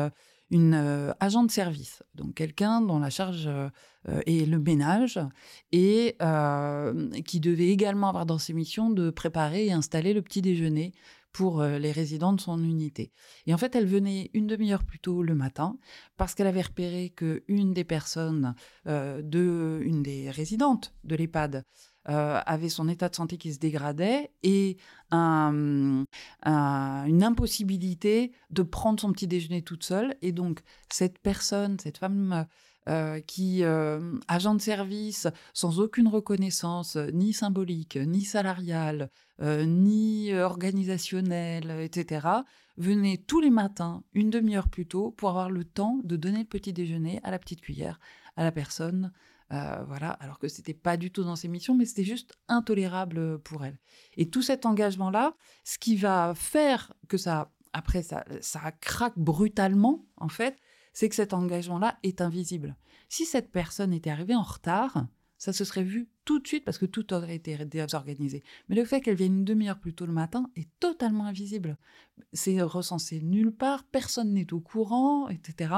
une 0.50 1.14
agent 1.18 1.42
de 1.42 1.50
service. 1.50 2.02
Donc, 2.14 2.34
quelqu'un 2.34 2.80
dont 2.80 3.00
la 3.00 3.10
charge 3.10 3.48
est 4.06 4.48
le 4.48 4.58
ménage 4.58 5.18
et 5.72 6.16
qui 7.24 7.40
devait 7.40 7.70
également 7.70 8.08
avoir 8.10 8.26
dans 8.26 8.38
ses 8.38 8.52
missions 8.52 8.90
de 8.90 9.10
préparer 9.10 9.66
et 9.66 9.72
installer 9.72 10.12
le 10.12 10.22
petit 10.22 10.42
déjeuner 10.42 10.92
pour 11.34 11.60
euh, 11.60 11.78
les 11.78 11.92
résidents 11.92 12.32
de 12.32 12.40
son 12.40 12.62
unité. 12.62 13.12
Et 13.46 13.52
en 13.52 13.58
fait, 13.58 13.74
elle 13.74 13.86
venait 13.86 14.30
une 14.32 14.46
demi-heure 14.46 14.84
plus 14.84 15.00
tôt 15.00 15.22
le 15.22 15.34
matin 15.34 15.76
parce 16.16 16.34
qu'elle 16.34 16.46
avait 16.46 16.62
repéré 16.62 17.10
qu'une 17.10 17.74
des 17.74 17.84
personnes, 17.84 18.54
euh, 18.86 19.20
une 19.82 20.02
des 20.02 20.30
résidentes 20.30 20.94
de 21.02 21.16
l'EHPAD, 21.16 21.64
euh, 22.08 22.40
avait 22.46 22.68
son 22.68 22.88
état 22.88 23.08
de 23.08 23.16
santé 23.16 23.36
qui 23.36 23.52
se 23.52 23.58
dégradait 23.58 24.30
et 24.42 24.76
une 25.10 26.06
impossibilité 26.44 28.32
de 28.50 28.62
prendre 28.62 29.00
son 29.00 29.12
petit 29.12 29.26
déjeuner 29.26 29.62
toute 29.62 29.82
seule. 29.84 30.16
Et 30.22 30.30
donc, 30.30 30.60
cette 30.88 31.18
personne, 31.18 31.78
cette 31.80 31.98
femme 31.98 32.46
euh, 32.86 33.20
qui, 33.20 33.64
euh, 33.64 34.18
agent 34.28 34.54
de 34.54 34.60
service, 34.60 35.26
sans 35.54 35.80
aucune 35.80 36.06
reconnaissance, 36.06 36.96
ni 37.14 37.32
symbolique, 37.32 37.96
ni 37.96 38.20
salariale, 38.20 39.10
euh, 39.40 39.64
ni 39.64 40.34
organisationnelle, 40.34 41.70
etc., 41.80 42.26
venait 42.76 43.16
tous 43.16 43.40
les 43.40 43.48
matins, 43.48 44.02
une 44.12 44.28
demi-heure 44.28 44.68
plus 44.68 44.86
tôt, 44.86 45.12
pour 45.12 45.30
avoir 45.30 45.48
le 45.48 45.64
temps 45.64 45.98
de 46.04 46.16
donner 46.16 46.40
le 46.40 46.44
petit 46.44 46.74
déjeuner 46.74 47.20
à 47.22 47.30
la 47.30 47.38
petite 47.38 47.62
cuillère 47.62 47.98
à 48.36 48.44
la 48.44 48.52
personne. 48.52 49.12
voilà, 49.48 50.10
alors 50.10 50.38
que 50.38 50.48
c'était 50.48 50.74
pas 50.74 50.98
du 50.98 51.10
tout 51.10 51.22
dans 51.22 51.36
ses 51.36 51.48
missions, 51.48 51.74
mais 51.74 51.86
c'était 51.86 52.04
juste 52.04 52.34
intolérable 52.48 53.38
pour 53.38 53.64
elle. 53.64 53.78
Et 54.16 54.28
tout 54.28 54.42
cet 54.42 54.66
engagement-là, 54.66 55.36
ce 55.62 55.78
qui 55.78 55.96
va 55.96 56.34
faire 56.34 56.92
que 57.08 57.16
ça, 57.16 57.52
après, 57.72 58.02
ça, 58.02 58.24
ça 58.40 58.72
craque 58.72 59.16
brutalement, 59.16 60.04
en 60.16 60.28
fait, 60.28 60.58
c'est 60.94 61.10
que 61.10 61.14
cet 61.14 61.34
engagement-là 61.34 61.98
est 62.02 62.22
invisible. 62.22 62.76
Si 63.10 63.26
cette 63.26 63.52
personne 63.52 63.92
était 63.92 64.10
arrivée 64.10 64.34
en 64.34 64.42
retard, 64.42 65.06
ça 65.36 65.52
se 65.52 65.64
serait 65.64 65.82
vu 65.82 66.08
tout 66.24 66.38
de 66.38 66.46
suite 66.46 66.64
parce 66.64 66.78
que 66.78 66.86
tout 66.86 67.12
aurait 67.12 67.34
été 67.34 67.56
désorganisé. 67.66 68.42
Mais 68.68 68.76
le 68.76 68.84
fait 68.86 69.02
qu'elle 69.02 69.16
vienne 69.16 69.38
une 69.38 69.44
demi-heure 69.44 69.78
plus 69.78 69.92
tôt 69.92 70.06
le 70.06 70.12
matin 70.12 70.50
est 70.56 70.70
totalement 70.80 71.26
invisible. 71.26 71.76
C'est 72.32 72.62
recensé 72.62 73.20
nulle 73.20 73.52
part, 73.52 73.84
personne 73.84 74.32
n'est 74.32 74.54
au 74.54 74.60
courant, 74.60 75.28
etc. 75.28 75.74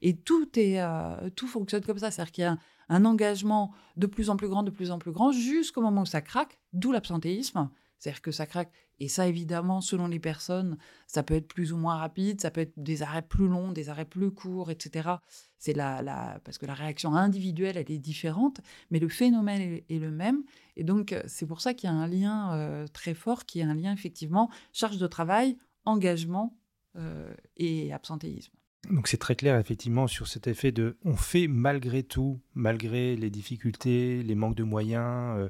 Et 0.00 0.16
tout, 0.16 0.58
est, 0.58 0.80
euh, 0.80 1.28
tout 1.36 1.46
fonctionne 1.46 1.84
comme 1.84 1.98
ça. 1.98 2.10
C'est-à-dire 2.10 2.32
qu'il 2.32 2.42
y 2.42 2.46
a 2.46 2.58
un, 2.88 3.04
engagement 3.04 3.72
de 3.96 4.06
plus 4.06 4.30
en 4.30 4.36
plus 4.36 4.48
grand, 4.48 4.62
de 4.62 4.70
plus 4.70 4.90
en 4.90 4.98
plus 4.98 5.12
grand, 5.12 5.32
jusqu'au 5.32 5.82
moment 5.82 6.02
où 6.02 6.06
ça 6.06 6.22
craque, 6.22 6.58
d'où 6.72 6.92
l'absentéisme. 6.92 7.68
C'est-à-dire 7.98 8.22
que 8.22 8.30
ça 8.30 8.46
craque. 8.46 8.72
Et 9.00 9.08
ça, 9.08 9.26
évidemment, 9.26 9.80
selon 9.80 10.06
les 10.06 10.20
personnes, 10.20 10.76
ça 11.06 11.22
peut 11.22 11.34
être 11.34 11.48
plus 11.48 11.72
ou 11.72 11.76
moins 11.76 11.96
rapide, 11.96 12.40
ça 12.40 12.50
peut 12.50 12.60
être 12.60 12.74
des 12.76 13.02
arrêts 13.02 13.22
plus 13.22 13.48
longs, 13.48 13.72
des 13.72 13.88
arrêts 13.88 14.04
plus 14.04 14.30
courts, 14.30 14.70
etc. 14.70 15.10
C'est 15.58 15.72
la, 15.72 16.02
la, 16.02 16.40
parce 16.44 16.58
que 16.58 16.66
la 16.66 16.74
réaction 16.74 17.14
individuelle, 17.14 17.76
elle 17.76 17.90
est 17.90 17.98
différente, 17.98 18.60
mais 18.90 18.98
le 18.98 19.08
phénomène 19.08 19.80
est, 19.88 19.98
le 19.98 20.10
même. 20.10 20.44
Et 20.76 20.84
donc, 20.84 21.14
c'est 21.26 21.46
pour 21.46 21.60
ça 21.60 21.74
qu'il 21.74 21.88
y 21.88 21.92
a 21.92 21.96
un 21.96 22.06
lien 22.06 22.54
euh, 22.54 22.86
très 22.86 23.14
fort, 23.14 23.44
qui 23.44 23.60
est 23.60 23.64
un 23.64 23.74
lien, 23.74 23.92
effectivement, 23.92 24.50
charge 24.72 24.98
de 24.98 25.06
travail, 25.06 25.56
engagement 25.84 26.56
euh, 26.96 27.34
et 27.56 27.92
absentéisme. 27.92 28.52
Donc 28.90 29.08
c'est 29.08 29.16
très 29.16 29.34
clair 29.34 29.58
effectivement 29.58 30.06
sur 30.06 30.26
cet 30.26 30.46
effet 30.46 30.72
de 30.72 30.96
on 31.04 31.16
fait 31.16 31.48
malgré 31.48 32.02
tout, 32.02 32.40
malgré 32.54 33.16
les 33.16 33.30
difficultés, 33.30 34.22
les 34.22 34.34
manques 34.34 34.56
de 34.56 34.62
moyens, 34.62 35.38
euh, 35.38 35.44
euh, 35.44 35.48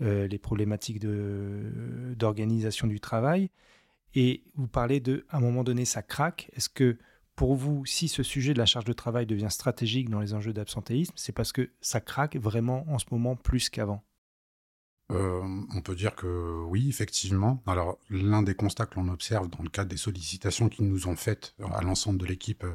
les 0.00 0.38
problématiques 0.38 1.00
d'organisation 2.16 2.86
du 2.86 3.00
travail. 3.00 3.50
Et 4.14 4.44
vous 4.54 4.66
parlez 4.66 5.00
de, 5.00 5.24
à 5.28 5.36
un 5.36 5.40
moment 5.40 5.62
donné, 5.62 5.84
ça 5.84 6.02
craque. 6.02 6.50
Est-ce 6.54 6.68
que 6.68 6.98
pour 7.36 7.54
vous, 7.54 7.86
si 7.86 8.08
ce 8.08 8.22
sujet 8.22 8.52
de 8.52 8.58
la 8.58 8.66
charge 8.66 8.84
de 8.84 8.92
travail 8.92 9.26
devient 9.26 9.50
stratégique 9.50 10.10
dans 10.10 10.20
les 10.20 10.34
enjeux 10.34 10.52
d'absentéisme, 10.52 11.14
c'est 11.16 11.32
parce 11.32 11.52
que 11.52 11.70
ça 11.80 12.00
craque 12.00 12.36
vraiment 12.36 12.84
en 12.88 12.98
ce 12.98 13.06
moment 13.10 13.36
plus 13.36 13.70
qu'avant? 13.70 14.04
Euh, 15.10 15.40
on 15.74 15.80
peut 15.80 15.94
dire 15.94 16.14
que 16.14 16.62
oui, 16.66 16.88
effectivement. 16.88 17.62
Alors, 17.66 17.98
l'un 18.10 18.42
des 18.42 18.54
constats 18.54 18.86
que 18.86 18.96
l'on 18.96 19.08
observe 19.08 19.48
dans 19.48 19.62
le 19.62 19.68
cadre 19.68 19.90
des 19.90 19.96
sollicitations 19.96 20.68
qui 20.68 20.82
nous 20.82 21.08
ont 21.08 21.16
faites 21.16 21.54
à 21.72 21.82
l'ensemble 21.82 22.18
de 22.18 22.26
l'équipe 22.26 22.64
euh, 22.64 22.72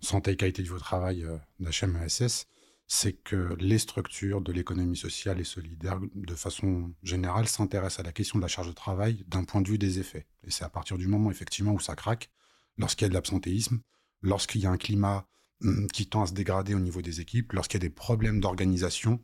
santé 0.00 0.32
et 0.32 0.36
qualité 0.36 0.62
du 0.62 0.70
travail 0.70 1.24
euh, 1.24 1.38
d'HMESS, 1.58 2.46
c'est 2.88 3.14
que 3.14 3.56
les 3.58 3.78
structures 3.78 4.40
de 4.40 4.52
l'économie 4.52 4.96
sociale 4.96 5.40
et 5.40 5.44
solidaire, 5.44 5.98
de 6.14 6.34
façon 6.34 6.92
générale, 7.02 7.48
s'intéressent 7.48 8.00
à 8.00 8.02
la 8.04 8.12
question 8.12 8.38
de 8.38 8.42
la 8.42 8.48
charge 8.48 8.68
de 8.68 8.72
travail 8.72 9.24
d'un 9.26 9.44
point 9.44 9.60
de 9.60 9.68
vue 9.68 9.78
des 9.78 9.98
effets. 9.98 10.26
Et 10.44 10.50
c'est 10.50 10.64
à 10.64 10.68
partir 10.68 10.96
du 10.96 11.08
moment, 11.08 11.30
effectivement, 11.30 11.72
où 11.72 11.80
ça 11.80 11.96
craque, 11.96 12.30
lorsqu'il 12.78 13.04
y 13.04 13.06
a 13.06 13.08
de 13.08 13.14
l'absentéisme, 13.14 13.80
lorsqu'il 14.22 14.60
y 14.60 14.66
a 14.66 14.70
un 14.70 14.76
climat 14.76 15.26
hum, 15.62 15.88
qui 15.88 16.06
tend 16.06 16.22
à 16.22 16.26
se 16.26 16.32
dégrader 16.32 16.74
au 16.74 16.80
niveau 16.80 17.02
des 17.02 17.20
équipes, 17.20 17.52
lorsqu'il 17.54 17.82
y 17.82 17.84
a 17.84 17.88
des 17.88 17.94
problèmes 17.94 18.40
d'organisation, 18.40 19.20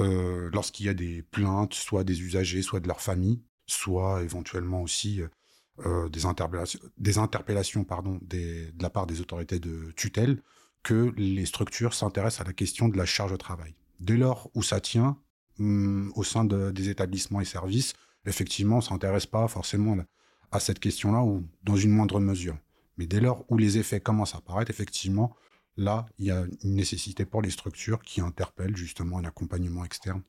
euh, 0.00 0.48
lorsqu'il 0.52 0.86
y 0.86 0.88
a 0.88 0.94
des 0.94 1.22
plaintes, 1.22 1.74
soit 1.74 2.04
des 2.04 2.22
usagers, 2.22 2.62
soit 2.62 2.80
de 2.80 2.88
leur 2.88 3.00
famille, 3.00 3.42
soit 3.66 4.22
éventuellement 4.22 4.82
aussi 4.82 5.20
euh, 5.84 6.08
des 6.08 6.26
interpellations, 6.26 6.80
des 6.96 7.18
interpellations 7.18 7.82
pardon, 7.82 8.20
de 8.22 8.72
la 8.80 8.90
part 8.90 9.06
des 9.06 9.20
autorités 9.20 9.58
de 9.58 9.90
tutelle, 9.96 10.42
que 10.84 11.12
les 11.16 11.46
structures 11.46 11.94
s'intéressent 11.94 12.42
à 12.42 12.44
la 12.44 12.52
question 12.52 12.88
de 12.88 12.96
la 12.96 13.06
charge 13.06 13.32
de 13.32 13.36
travail. 13.36 13.74
Dès 13.98 14.16
lors 14.16 14.50
où 14.54 14.62
ça 14.62 14.80
tient, 14.80 15.18
hum, 15.58 16.12
au 16.14 16.22
sein 16.22 16.44
des 16.44 16.88
établissements 16.88 17.40
et 17.40 17.44
services, 17.44 17.94
effectivement, 18.26 18.76
on 18.76 18.80
s'intéresse 18.80 19.26
pas 19.26 19.48
forcément 19.48 19.96
à 20.52 20.60
cette 20.60 20.78
question-là 20.78 21.22
ou 21.22 21.44
dans 21.64 21.76
une 21.76 21.90
moindre 21.90 22.20
mesure. 22.20 22.56
Mais 22.96 23.06
dès 23.06 23.20
lors 23.20 23.44
où 23.50 23.56
les 23.56 23.78
effets 23.78 24.00
commencent 24.00 24.34
à 24.34 24.38
apparaître, 24.38 24.70
effectivement, 24.70 25.34
là, 25.76 26.06
il 26.18 26.26
y 26.26 26.30
a 26.30 26.44
une 26.62 26.74
nécessité 26.74 27.24
pour 27.24 27.42
les 27.42 27.50
structures 27.50 28.00
qui 28.02 28.20
interpellent 28.20 28.76
justement 28.76 29.18
un 29.18 29.24
accompagnement 29.24 29.84
externe. 29.84 30.22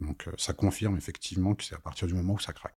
Donc 0.00 0.28
euh, 0.28 0.32
ça 0.36 0.52
confirme 0.52 0.96
effectivement 0.96 1.54
que 1.54 1.64
c'est 1.64 1.74
à 1.74 1.78
partir 1.78 2.06
du 2.08 2.14
moment 2.14 2.34
où 2.34 2.38
ça 2.38 2.52
craque. 2.52 2.76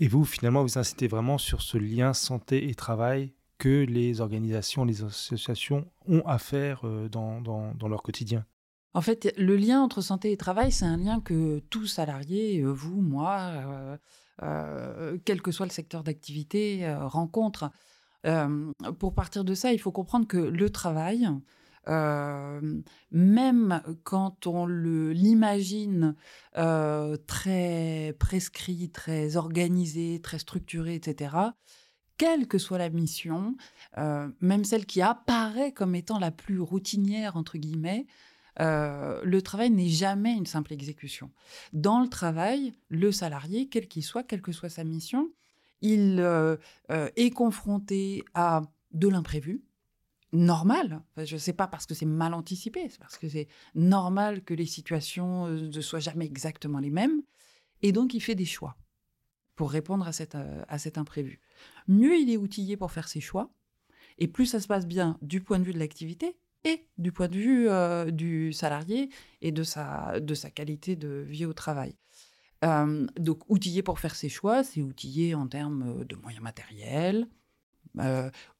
Et 0.00 0.06
vous, 0.06 0.24
finalement, 0.24 0.62
vous 0.62 0.78
incitez 0.78 1.08
vraiment 1.08 1.38
sur 1.38 1.60
ce 1.60 1.76
lien 1.76 2.14
santé 2.14 2.70
et 2.70 2.74
travail 2.74 3.34
que 3.58 3.84
les 3.84 4.20
organisations, 4.20 4.84
les 4.84 5.02
associations 5.02 5.86
ont 6.06 6.22
à 6.26 6.38
faire 6.38 6.82
euh, 6.84 7.08
dans, 7.08 7.74
leur 7.88 8.02
quotidien 8.02 8.46
En 8.94 9.00
fait, 9.00 9.34
le 9.36 9.56
lien 9.56 9.82
entre 9.82 10.00
santé 10.00 10.32
et 10.32 10.36
travail, 10.36 10.72
c'est 10.72 10.84
un 10.84 10.96
lien 10.96 11.20
que 11.20 11.58
tous 11.70 11.86
salariés, 11.86 12.60
euh, 12.60 12.72
vous, 12.72 13.00
moi, 13.00 13.98
quel 15.24 15.42
que 15.42 15.50
soit 15.50 15.66
le 15.66 15.72
secteur 15.72 16.04
d'activité, 16.04 16.94
rencontrent 16.96 17.70
pour 18.98 19.14
partir 19.14 19.42
de 19.42 19.54
ça, 19.54 19.72
il 19.72 19.80
faut 19.80 19.90
comprendre 19.90 20.28
que 20.28 20.36
le 20.36 20.70
travail, 20.70 21.28
même 23.10 23.82
quand 24.04 24.46
on 24.46 24.66
l'imagine 24.66 26.14
très 26.54 28.16
prescrit, 28.20 28.90
très 28.90 29.36
organisé, 29.36 30.20
très 30.20 30.38
structuré, 30.38 30.94
etc., 30.94 31.30
quelle 32.18 32.46
que 32.46 32.58
soit 32.58 32.78
la 32.78 32.90
mission, 32.90 33.56
même 33.96 34.64
celle 34.64 34.84
qui 34.84 35.00
apparaît 35.00 35.72
comme 35.72 35.94
étant 35.94 36.18
la 36.18 36.30
plus 36.30 36.60
routinière, 36.60 37.36
entre 37.36 37.56
guillemets, 37.58 38.06
le 38.58 39.40
travail 39.40 39.70
n'est 39.70 39.88
jamais 39.88 40.34
une 40.34 40.46
simple 40.46 40.72
exécution. 40.72 41.30
Dans 41.72 42.00
le 42.00 42.08
travail, 42.08 42.74
le 42.88 43.12
salarié, 43.12 43.68
quel 43.68 43.88
qu'il 43.88 44.02
soit, 44.02 44.24
quelle 44.24 44.42
que 44.42 44.52
soit 44.52 44.68
sa 44.68 44.84
mission, 44.84 45.30
il 45.80 46.20
euh, 46.20 46.56
euh, 46.90 47.10
est 47.16 47.30
confronté 47.30 48.24
à 48.34 48.62
de 48.92 49.08
l'imprévu, 49.08 49.62
normal. 50.32 51.02
je 51.16 51.34
ne 51.34 51.40
sais 51.40 51.52
pas 51.52 51.66
parce 51.66 51.86
que 51.86 51.94
c'est 51.94 52.06
mal 52.06 52.34
anticipé, 52.34 52.88
c'est 52.88 52.98
parce 52.98 53.18
que 53.18 53.28
c'est 53.28 53.48
normal 53.74 54.42
que 54.42 54.54
les 54.54 54.66
situations 54.66 55.46
euh, 55.46 55.68
ne 55.68 55.80
soient 55.80 56.00
jamais 56.00 56.26
exactement 56.26 56.78
les 56.78 56.90
mêmes. 56.90 57.22
Et 57.82 57.92
donc, 57.92 58.14
il 58.14 58.20
fait 58.20 58.34
des 58.34 58.44
choix 58.44 58.76
pour 59.54 59.70
répondre 59.70 60.06
à, 60.06 60.12
à 60.68 60.78
cet 60.78 60.98
imprévu. 60.98 61.40
Mieux 61.86 62.16
il 62.16 62.30
est 62.30 62.36
outillé 62.36 62.76
pour 62.76 62.92
faire 62.92 63.08
ses 63.08 63.20
choix, 63.20 63.50
et 64.18 64.28
plus 64.28 64.46
ça 64.46 64.60
se 64.60 64.66
passe 64.66 64.86
bien 64.86 65.18
du 65.22 65.40
point 65.40 65.58
de 65.58 65.64
vue 65.64 65.72
de 65.72 65.78
l'activité 65.78 66.36
et 66.64 66.86
du 66.98 67.12
point 67.12 67.28
de 67.28 67.36
vue 67.36 68.12
du 68.12 68.52
salarié 68.52 69.10
et 69.42 69.52
de 69.52 69.62
sa, 69.62 70.18
de 70.20 70.34
sa 70.34 70.50
qualité 70.50 70.96
de 70.96 71.24
vie 71.28 71.46
au 71.46 71.52
travail. 71.52 71.94
Donc, 72.62 73.48
outillé 73.48 73.82
pour 73.84 74.00
faire 74.00 74.16
ses 74.16 74.28
choix, 74.28 74.64
c'est 74.64 74.82
outillé 74.82 75.36
en 75.36 75.46
termes 75.46 76.04
de 76.04 76.16
moyens 76.16 76.42
matériels, 76.42 77.28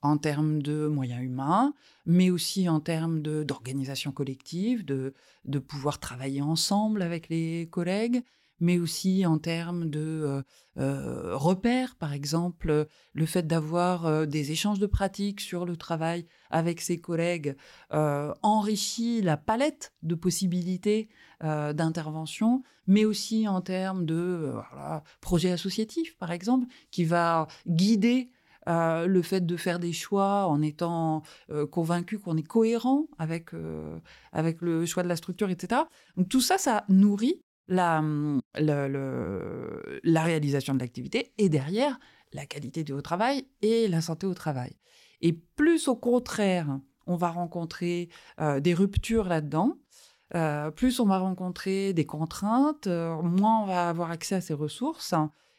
en 0.03 0.19
termes 0.19 0.63
de 0.63 0.87
moyens 0.87 1.23
humains, 1.23 1.75
mais 2.07 2.31
aussi 2.31 2.69
en 2.69 2.79
termes 2.81 3.21
d'organisation 3.21 4.13
collective, 4.13 4.85
de, 4.85 5.15
de 5.45 5.59
pouvoir 5.59 5.99
travailler 5.99 6.41
ensemble 6.41 7.03
avec 7.03 7.29
les 7.29 7.69
collègues, 7.71 8.23
mais 8.61 8.79
aussi 8.79 9.25
en 9.27 9.39
termes 9.39 9.89
de 9.89 10.43
repères, 10.77 11.97
par 11.97 12.13
exemple, 12.13 12.87
le 13.13 13.27
fait 13.27 13.47
d'avoir 13.47 14.27
des 14.27 14.53
échanges 14.53 14.79
de 14.79 14.87
pratiques 14.87 15.41
sur 15.41 15.67
le 15.67 15.77
travail 15.77 16.27
avec 16.51 16.81
ses 16.81 16.99
collègues 17.01 17.57
enrichit 17.91 19.23
la 19.23 19.37
palette 19.37 19.93
de 20.03 20.15
possibilités 20.15 21.09
d'intervention, 21.41 22.63
mais 22.87 23.05
aussi 23.05 23.49
en 23.49 23.61
termes 23.61 24.05
de 24.07 24.55
projets 25.21 25.51
associatifs, 25.53 26.17
par 26.17 26.33
exemple, 26.33 26.67
qui 26.91 27.05
va 27.05 27.49
guider 27.67 28.31
le 28.67 29.23
fait 29.23 29.45
de 29.45 29.57
faire 29.57 29.79
des 29.79 29.93
choix 29.93 30.47
en 30.47 30.63
étant 30.63 31.23
convaincu 31.71 32.19
qu'on 32.19 32.37
est 32.37 32.47
cohérent 32.47 33.07
avec, 33.19 33.51
avec 34.33 34.61
le 34.61 34.87
choix 34.87 35.03
de 35.03 35.09
la 35.09 35.17
structure, 35.17 35.51
etc. 35.51 35.83
Donc 36.17 36.29
tout 36.29 36.41
ça, 36.41 36.59
ça 36.59 36.85
nourrit 36.89 37.43
la, 37.69 38.03
mmh, 38.03 38.41
la 38.59 40.23
réalisation 40.23 40.75
de 40.75 40.81
l'activité 40.81 41.33
et 41.39 41.49
derrière 41.49 41.99
la 42.33 42.47
qualité 42.47 42.85
du 42.85 42.93
travail 43.03 43.47
et 43.63 43.89
la 43.89 44.01
santé 44.01 44.27
au 44.27 44.35
travail. 44.35 44.77
Et 45.21 45.33
plus 45.33 45.89
au 45.89 45.97
contraire, 45.97 46.81
on 47.07 47.17
va 47.17 47.31
rencontrer 47.31 48.09
des 48.61 48.75
ruptures 48.75 49.29
là-dedans, 49.29 49.79
plus 50.77 51.01
on 51.01 51.07
va 51.07 51.19
rencontrer 51.19 51.93
des 51.93 52.05
contraintes, 52.05 52.87
moins 52.87 53.63
on 53.63 53.67
va 53.67 53.89
avoir 53.89 54.11
accès 54.11 54.35
à 54.35 54.41
ces 54.41 54.55
ressources, 54.55 55.15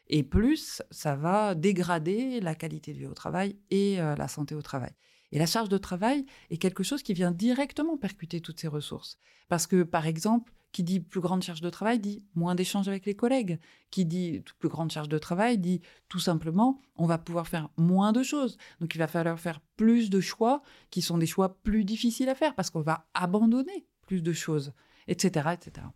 et 0.06 0.22
plus 0.22 0.82
ça 0.90 1.16
va 1.16 1.54
dégrader 1.54 2.40
la 2.40 2.54
qualité 2.54 2.92
du 2.92 3.00
vie 3.00 3.06
au 3.06 3.14
travail 3.14 3.56
et 3.70 3.96
la 3.96 4.28
santé 4.28 4.54
au 4.54 4.62
travail. 4.62 4.92
Et 5.32 5.38
la 5.38 5.46
charge 5.46 5.68
de 5.68 5.78
travail 5.78 6.24
est 6.50 6.56
quelque 6.56 6.82
chose 6.82 7.02
qui 7.02 7.14
vient 7.14 7.30
directement 7.30 7.96
percuter 7.96 8.40
toutes 8.40 8.60
ces 8.60 8.68
ressources. 8.68 9.18
Parce 9.48 9.66
que, 9.66 9.82
par 9.82 10.06
exemple, 10.06 10.52
qui 10.72 10.82
dit 10.82 11.00
plus 11.00 11.20
grande 11.20 11.42
charge 11.42 11.60
de 11.60 11.70
travail 11.70 11.98
dit 11.98 12.24
moins 12.34 12.54
d'échanges 12.54 12.88
avec 12.88 13.06
les 13.06 13.14
collègues. 13.14 13.58
Qui 13.90 14.04
dit 14.04 14.42
plus 14.58 14.68
grande 14.68 14.90
charge 14.90 15.08
de 15.08 15.18
travail 15.18 15.58
dit 15.58 15.80
tout 16.08 16.18
simplement 16.18 16.80
on 16.96 17.06
va 17.06 17.18
pouvoir 17.18 17.48
faire 17.48 17.68
moins 17.76 18.12
de 18.12 18.22
choses. 18.22 18.56
Donc 18.80 18.94
il 18.94 18.98
va 18.98 19.08
falloir 19.08 19.38
faire 19.38 19.60
plus 19.76 20.10
de 20.10 20.20
choix 20.20 20.62
qui 20.90 21.02
sont 21.02 21.18
des 21.18 21.26
choix 21.26 21.56
plus 21.62 21.84
difficiles 21.84 22.28
à 22.28 22.34
faire 22.34 22.54
parce 22.54 22.70
qu'on 22.70 22.82
va 22.82 23.06
abandonner 23.14 23.86
plus 24.06 24.22
de 24.22 24.32
choses, 24.32 24.72
etc., 25.06 25.50
etc. 25.52 25.86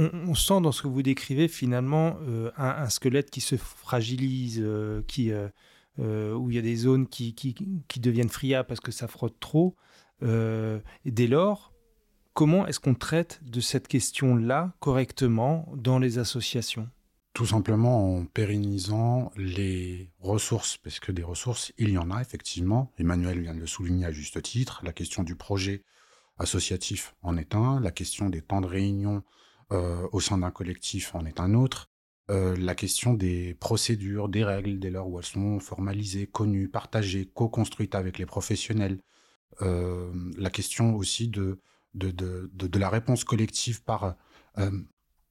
on, 0.00 0.34
sent 0.34 0.60
dans 0.60 0.72
ce 0.72 0.82
que 0.82 0.88
vous 0.88 1.02
décrivez 1.02 1.48
finalement 1.48 2.18
un, 2.56 2.88
squelette 2.88 3.30
qui 3.30 3.40
se 3.40 3.56
fragilise, 3.56 4.64
qui, 5.06 5.32
où 5.98 6.50
il 6.50 6.54
y 6.54 6.58
a 6.58 6.62
des 6.62 6.76
zones 6.76 7.06
qui, 7.06 7.34
qui, 7.34 8.00
deviennent 8.00 8.28
friables 8.28 8.66
parce 8.66 8.80
que 8.80 8.92
ça 8.92 9.08
frotte 9.08 9.38
trop. 9.40 9.76
et 10.22 11.10
dès 11.10 11.26
lors, 11.26 11.72
comment 12.34 12.66
est-ce 12.66 12.80
qu'on 12.80 12.94
traite 12.94 13.40
de 13.42 13.60
cette 13.60 13.88
question-là 13.88 14.72
correctement 14.80 15.70
dans 15.76 15.98
les 15.98 16.18
associations? 16.18 16.88
Tout 17.32 17.46
simplement 17.46 18.16
en 18.16 18.24
pérennisant 18.24 19.30
les 19.36 20.10
ressources, 20.18 20.76
parce 20.78 20.98
que 20.98 21.12
des 21.12 21.22
ressources, 21.22 21.72
il 21.78 21.90
y 21.90 21.98
en 21.98 22.10
a 22.10 22.20
effectivement. 22.20 22.92
Emmanuel 22.98 23.40
vient 23.40 23.54
de 23.54 23.60
le 23.60 23.66
souligner 23.66 24.04
à 24.06 24.10
juste 24.10 24.42
titre. 24.42 24.80
La 24.84 24.92
question 24.92 25.22
du 25.22 25.36
projet 25.36 25.84
associatif 26.38 27.14
en 27.22 27.36
est 27.36 27.54
un, 27.54 27.78
la 27.80 27.92
question 27.92 28.30
des 28.30 28.42
temps 28.42 28.60
de 28.60 28.66
réunion 28.66 29.16
euh, 29.16 29.39
au 29.70 30.20
sein 30.20 30.38
d'un 30.38 30.50
collectif 30.50 31.14
en 31.14 31.24
est 31.26 31.38
un 31.38 31.54
autre, 31.54 31.90
euh, 32.30 32.56
la 32.56 32.76
question 32.76 33.12
des 33.12 33.54
procédures, 33.54 34.28
des 34.28 34.44
règles, 34.44 34.78
dès 34.78 34.90
lors 34.90 35.08
où 35.08 35.18
elles 35.18 35.24
sont 35.24 35.58
formalisées, 35.58 36.28
connues, 36.28 36.68
partagées, 36.68 37.26
co-construites 37.34 37.96
avec 37.96 38.18
les 38.18 38.26
professionnels, 38.26 39.00
euh, 39.62 40.12
la 40.38 40.50
question 40.50 40.94
aussi 40.94 41.26
de, 41.26 41.58
de, 41.94 42.12
de, 42.12 42.48
de, 42.52 42.78
la 42.78 42.88
réponse 42.88 43.24
collective 43.24 43.82
par 43.82 44.16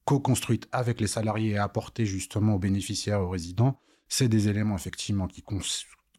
co-construite 0.03 0.67
avec 0.73 0.99
les 0.99 1.07
salariés 1.07 1.51
et 1.51 1.57
apportée 1.57 2.05
justement 2.05 2.55
aux 2.55 2.59
bénéficiaires, 2.59 3.21
aux 3.21 3.29
résidents, 3.29 3.79
c'est 4.09 4.27
des 4.27 4.49
éléments 4.49 4.75
effectivement 4.75 5.27
qui 5.27 5.43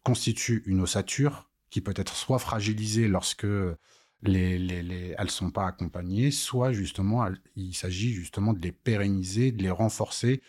constituent 0.03 0.63
une 0.65 0.81
ossature 0.81 1.49
qui 1.69 1.81
peut 1.81 1.93
être 1.95 2.15
soit 2.15 2.39
fragilisée 2.39 3.07
lorsque 3.07 3.47
les, 4.23 4.57
les, 4.59 5.15
elles 5.17 5.31
sont 5.31 5.51
pas 5.51 5.67
accompagnées, 5.67 6.31
soit 6.31 6.71
justement 6.71 7.27
il 7.55 7.73
s'agit 7.73 8.13
justement 8.13 8.53
de 8.53 8.59
les 8.59 8.71
pérenniser, 8.71 9.51
de 9.51 9.63
les 9.63 9.71
renforcer 9.71 10.41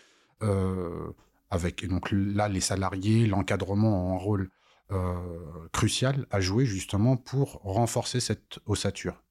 euh, 0.43 1.13
avec 1.51 1.83
et 1.83 1.89
donc 1.89 2.11
là 2.13 2.49
les 2.49 2.61
salariés, 2.61 3.27
l'encadrement 3.27 4.11
ont 4.11 4.15
un 4.15 4.19
rôle 4.19 4.51
euh, 4.91 5.69
crucial 5.73 6.27
à 6.31 6.41
jouer 6.41 6.67
justement 6.67 7.17
pour 7.17 7.61
renforcer 7.63 8.21
cette 8.21 8.59
ossature, 8.67 9.23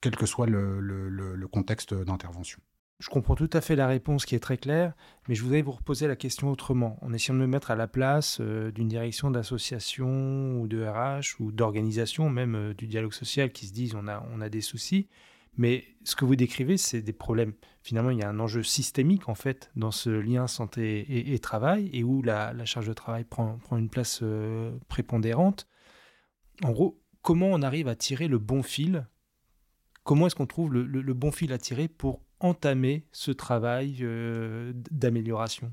quel 0.00 0.16
que 0.16 0.26
soit 0.26 0.46
le 0.46 1.46
contexte 1.48 1.92
d'intervention. 1.94 2.60
Je 2.98 3.10
comprends 3.10 3.34
tout 3.34 3.50
à 3.52 3.60
fait 3.60 3.76
la 3.76 3.86
réponse 3.86 4.24
qui 4.24 4.34
est 4.34 4.40
très 4.40 4.56
claire, 4.56 4.94
mais 5.28 5.34
je 5.34 5.42
voudrais 5.42 5.60
vous 5.60 5.72
reposer 5.72 6.08
la 6.08 6.16
question 6.16 6.50
autrement, 6.50 6.98
en 7.02 7.12
essayant 7.12 7.34
de 7.34 7.40
me 7.40 7.46
mettre 7.46 7.70
à 7.70 7.76
la 7.76 7.86
place 7.86 8.38
euh, 8.40 8.70
d'une 8.70 8.88
direction 8.88 9.30
d'association 9.30 10.58
ou 10.58 10.66
de 10.66 10.82
RH 10.82 11.38
ou 11.40 11.52
d'organisation, 11.52 12.30
même 12.30 12.54
euh, 12.54 12.74
du 12.74 12.86
dialogue 12.86 13.12
social, 13.12 13.52
qui 13.52 13.66
se 13.66 13.74
disent 13.74 13.94
on 13.94 14.08
a, 14.08 14.26
on 14.32 14.40
a 14.40 14.48
des 14.48 14.62
soucis. 14.62 15.08
Mais 15.58 15.84
ce 16.04 16.16
que 16.16 16.24
vous 16.24 16.36
décrivez, 16.36 16.78
c'est 16.78 17.02
des 17.02 17.12
problèmes. 17.12 17.52
Finalement, 17.82 18.10
il 18.10 18.18
y 18.18 18.22
a 18.22 18.30
un 18.30 18.40
enjeu 18.40 18.62
systémique 18.62 19.28
en 19.28 19.34
fait 19.34 19.70
dans 19.76 19.90
ce 19.90 20.10
lien 20.10 20.46
santé 20.46 21.32
et, 21.32 21.38
travail, 21.38 21.90
et 21.92 22.02
où 22.02 22.22
la, 22.22 22.64
charge 22.64 22.88
de 22.88 22.92
travail 22.94 23.24
prend, 23.24 23.58
prend 23.58 23.76
une 23.76 23.90
place 23.90 24.20
euh, 24.22 24.74
prépondérante. 24.88 25.66
En 26.62 26.72
gros, 26.72 26.98
comment 27.20 27.48
on 27.48 27.60
arrive 27.60 27.88
à 27.88 27.94
tirer 27.94 28.28
le 28.28 28.38
bon 28.38 28.62
fil? 28.62 29.06
Comment 30.02 30.26
est-ce 30.26 30.34
qu'on 30.34 30.46
trouve 30.46 30.72
le 30.72 31.14
bon 31.14 31.32
fil 31.32 31.52
à 31.52 31.58
tirer 31.58 31.88
pour 31.88 32.25
entamer 32.40 33.06
ce 33.12 33.30
travail 33.30 33.98
euh, 34.02 34.72
d'amélioration 34.90 35.72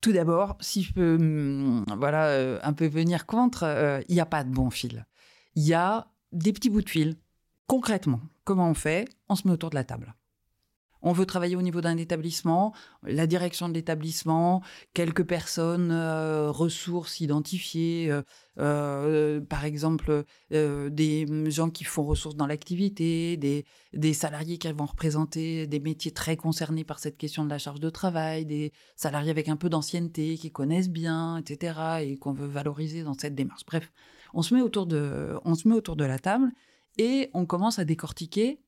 tout 0.00 0.12
d'abord, 0.12 0.56
si 0.60 0.82
je 0.82 0.92
peux 0.92 1.16
hum, 1.16 1.84
voilà, 1.96 2.26
euh, 2.28 2.58
un 2.62 2.72
peu 2.72 2.86
venir 2.86 3.26
contre, 3.26 3.64
euh, 3.64 4.00
il 4.08 4.14
n'y 4.14 4.20
a 4.20 4.26
pas 4.26 4.44
de 4.44 4.50
bon 4.50 4.70
fil. 4.70 5.06
Il 5.54 5.64
y 5.64 5.74
a 5.74 6.08
des 6.32 6.52
petits 6.52 6.70
bouts 6.70 6.82
de 6.82 6.88
fil. 6.88 7.16
Concrètement, 7.66 8.20
comment 8.44 8.70
on 8.70 8.74
fait 8.74 9.08
On 9.28 9.34
se 9.34 9.46
met 9.46 9.52
autour 9.52 9.70
de 9.70 9.74
la 9.74 9.84
table. 9.84 10.14
On 11.02 11.12
veut 11.12 11.26
travailler 11.26 11.54
au 11.56 11.62
niveau 11.62 11.80
d'un 11.80 11.96
établissement, 11.96 12.74
la 13.04 13.26
direction 13.26 13.68
de 13.68 13.74
l'établissement, 13.74 14.62
quelques 14.94 15.24
personnes, 15.24 15.90
euh, 15.92 16.50
ressources 16.50 17.20
identifiées, 17.20 18.10
euh, 18.10 18.22
euh, 18.58 19.40
par 19.40 19.64
exemple 19.64 20.24
des 20.50 21.26
gens 21.50 21.70
qui 21.70 21.84
font 21.84 22.04
ressources 22.04 22.34
dans 22.34 22.46
l'activité, 22.46 23.36
des, 23.36 24.12
salariés 24.12 24.58
qui 24.58 24.70
vont 24.72 24.86
représenter 24.86 25.66
des 25.66 25.78
métiers 25.78 26.10
très 26.10 26.36
concernés 26.36 26.84
par 26.84 26.98
cette 26.98 27.16
question 27.16 27.44
de 27.44 27.50
la 27.50 27.58
charge 27.58 27.80
de 27.80 27.90
travail, 27.90 28.44
des 28.44 28.72
salariés 28.96 29.30
avec 29.30 29.48
un 29.48 29.56
peu 29.56 29.68
d'ancienneté 29.68 30.36
qui 30.36 30.50
connaissent 30.50 30.90
bien, 30.90 31.36
etc., 31.36 31.78
et 32.02 32.18
qu'on 32.18 32.32
veut 32.32 32.46
valoriser 32.46 33.04
dans 33.04 33.14
cette 33.14 33.34
démarche. 33.36 33.64
Bref, 33.66 33.92
on 34.34 34.42
se 34.42 34.54
met 34.54 34.62
autour 34.62 34.86
de, 34.86 35.38
on 35.44 35.54
se 35.54 35.68
met 35.68 35.74
autour 35.74 35.94
de 35.96 36.04
la 36.04 36.18
table 36.18 36.50
et 36.98 37.30
on 37.34 37.46
commence 37.46 37.78
à 37.78 37.84
décortiquer 37.84 38.60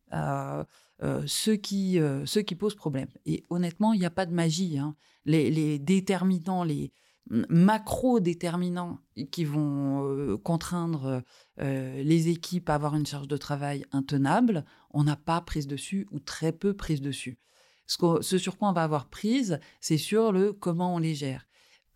ce, 1.26 1.50
qui, 1.50 1.98
euh, 1.98 2.24
qui 2.24 2.54
pose 2.54 2.74
problème. 2.74 3.08
Et 3.24 3.44
honnêtement, 3.50 3.92
il 3.92 4.00
n'y 4.00 4.06
a 4.06 4.10
pas 4.10 4.26
de 4.26 4.34
magie. 4.34 4.78
Hein. 4.78 4.96
Les, 5.24 5.78
déterminants, 5.78 6.64
les 6.64 6.92
macro-déterminants 7.30 8.98
qui 9.30 9.44
vont 9.44 10.04
euh, 10.04 10.36
contraindre 10.36 11.22
les 11.58 12.28
équipes 12.28 12.70
à 12.70 12.74
avoir 12.74 12.94
une 12.94 13.06
charge 13.06 13.28
de 13.28 13.36
travail 13.36 13.84
intenable, 13.92 14.64
on 14.90 15.04
n'a 15.04 15.16
pas 15.16 15.40
prise 15.42 15.66
dessus 15.66 16.06
ou 16.10 16.18
très 16.18 16.52
peu 16.52 16.74
prise 16.74 17.02
dessus. 17.02 17.38
Ce, 17.86 17.98
ce 18.22 18.38
sur 18.38 18.56
quoi 18.56 18.70
on 18.70 18.72
va 18.72 18.84
avoir 18.84 19.08
prise, 19.08 19.60
c'est 19.80 19.98
sur 19.98 20.32
le 20.32 20.52
comment 20.52 20.94
on 20.94 20.98
les 20.98 21.14
gère. 21.14 21.46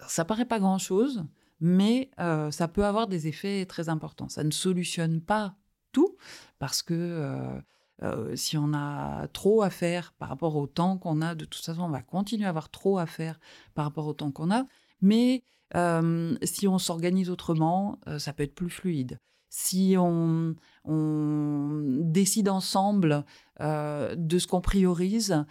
Ça 0.07 0.27
paraît 0.27 0.45
pas 0.45 0.59
grand-chose, 0.59 1.25
mais 1.61 2.11
ça 2.19 2.69
peut 2.69 2.85
avoir 2.85 3.07
des 3.07 3.27
effets 3.27 3.65
très 3.65 3.89
importants. 3.89 4.29
Ça 4.29 4.45
ne 4.45 4.51
solutionne 4.51 5.23
pas 5.23 5.57
tout 5.93 6.17
parce 6.59 6.83
que 6.83 7.63
euh, 8.03 8.35
si 8.35 8.57
on 8.57 8.73
a 8.75 9.29
trop 9.29 9.63
à 9.63 9.71
faire 9.71 10.13
par 10.19 10.29
rapport 10.29 10.57
au 10.57 10.67
temps 10.67 10.99
qu'on 10.99 11.23
a, 11.23 11.35
de 11.35 11.45
toute 11.45 11.65
façon, 11.65 11.83
on 11.83 11.91
va 11.91 12.03
continuer 12.03 12.45
à 12.45 12.49
avoir 12.49 12.71
trop 12.71 12.99
à 12.99 13.07
faire 13.07 13.39
par 13.75 13.85
rapport 13.85 14.07
au 14.07 14.15
temps 14.15 14.33
qu'on 14.33 14.51
a. 14.51 14.65
Mais 15.01 15.43
euh, 15.77 16.37
si 16.43 16.67
on 16.67 16.79
s'organise 16.79 17.31
autrement, 17.31 17.99
euh, 18.09 18.19
ça 18.19 18.33
peut 18.33 18.43
être 18.43 18.55
plus 18.55 18.71
fluide. 18.71 19.21
Si 19.49 19.95
on, 19.97 20.57
décide 20.85 22.49
ensemble 22.49 23.25
de 23.61 24.39
ce 24.39 24.47
qu'on 24.49 24.61
priorise, 24.61 25.45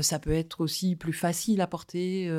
ça 0.00 0.18
peut 0.18 0.32
être 0.32 0.62
aussi 0.62 0.96
plus 0.96 1.12
facile 1.12 1.60
à 1.60 1.66
porter 1.66 2.32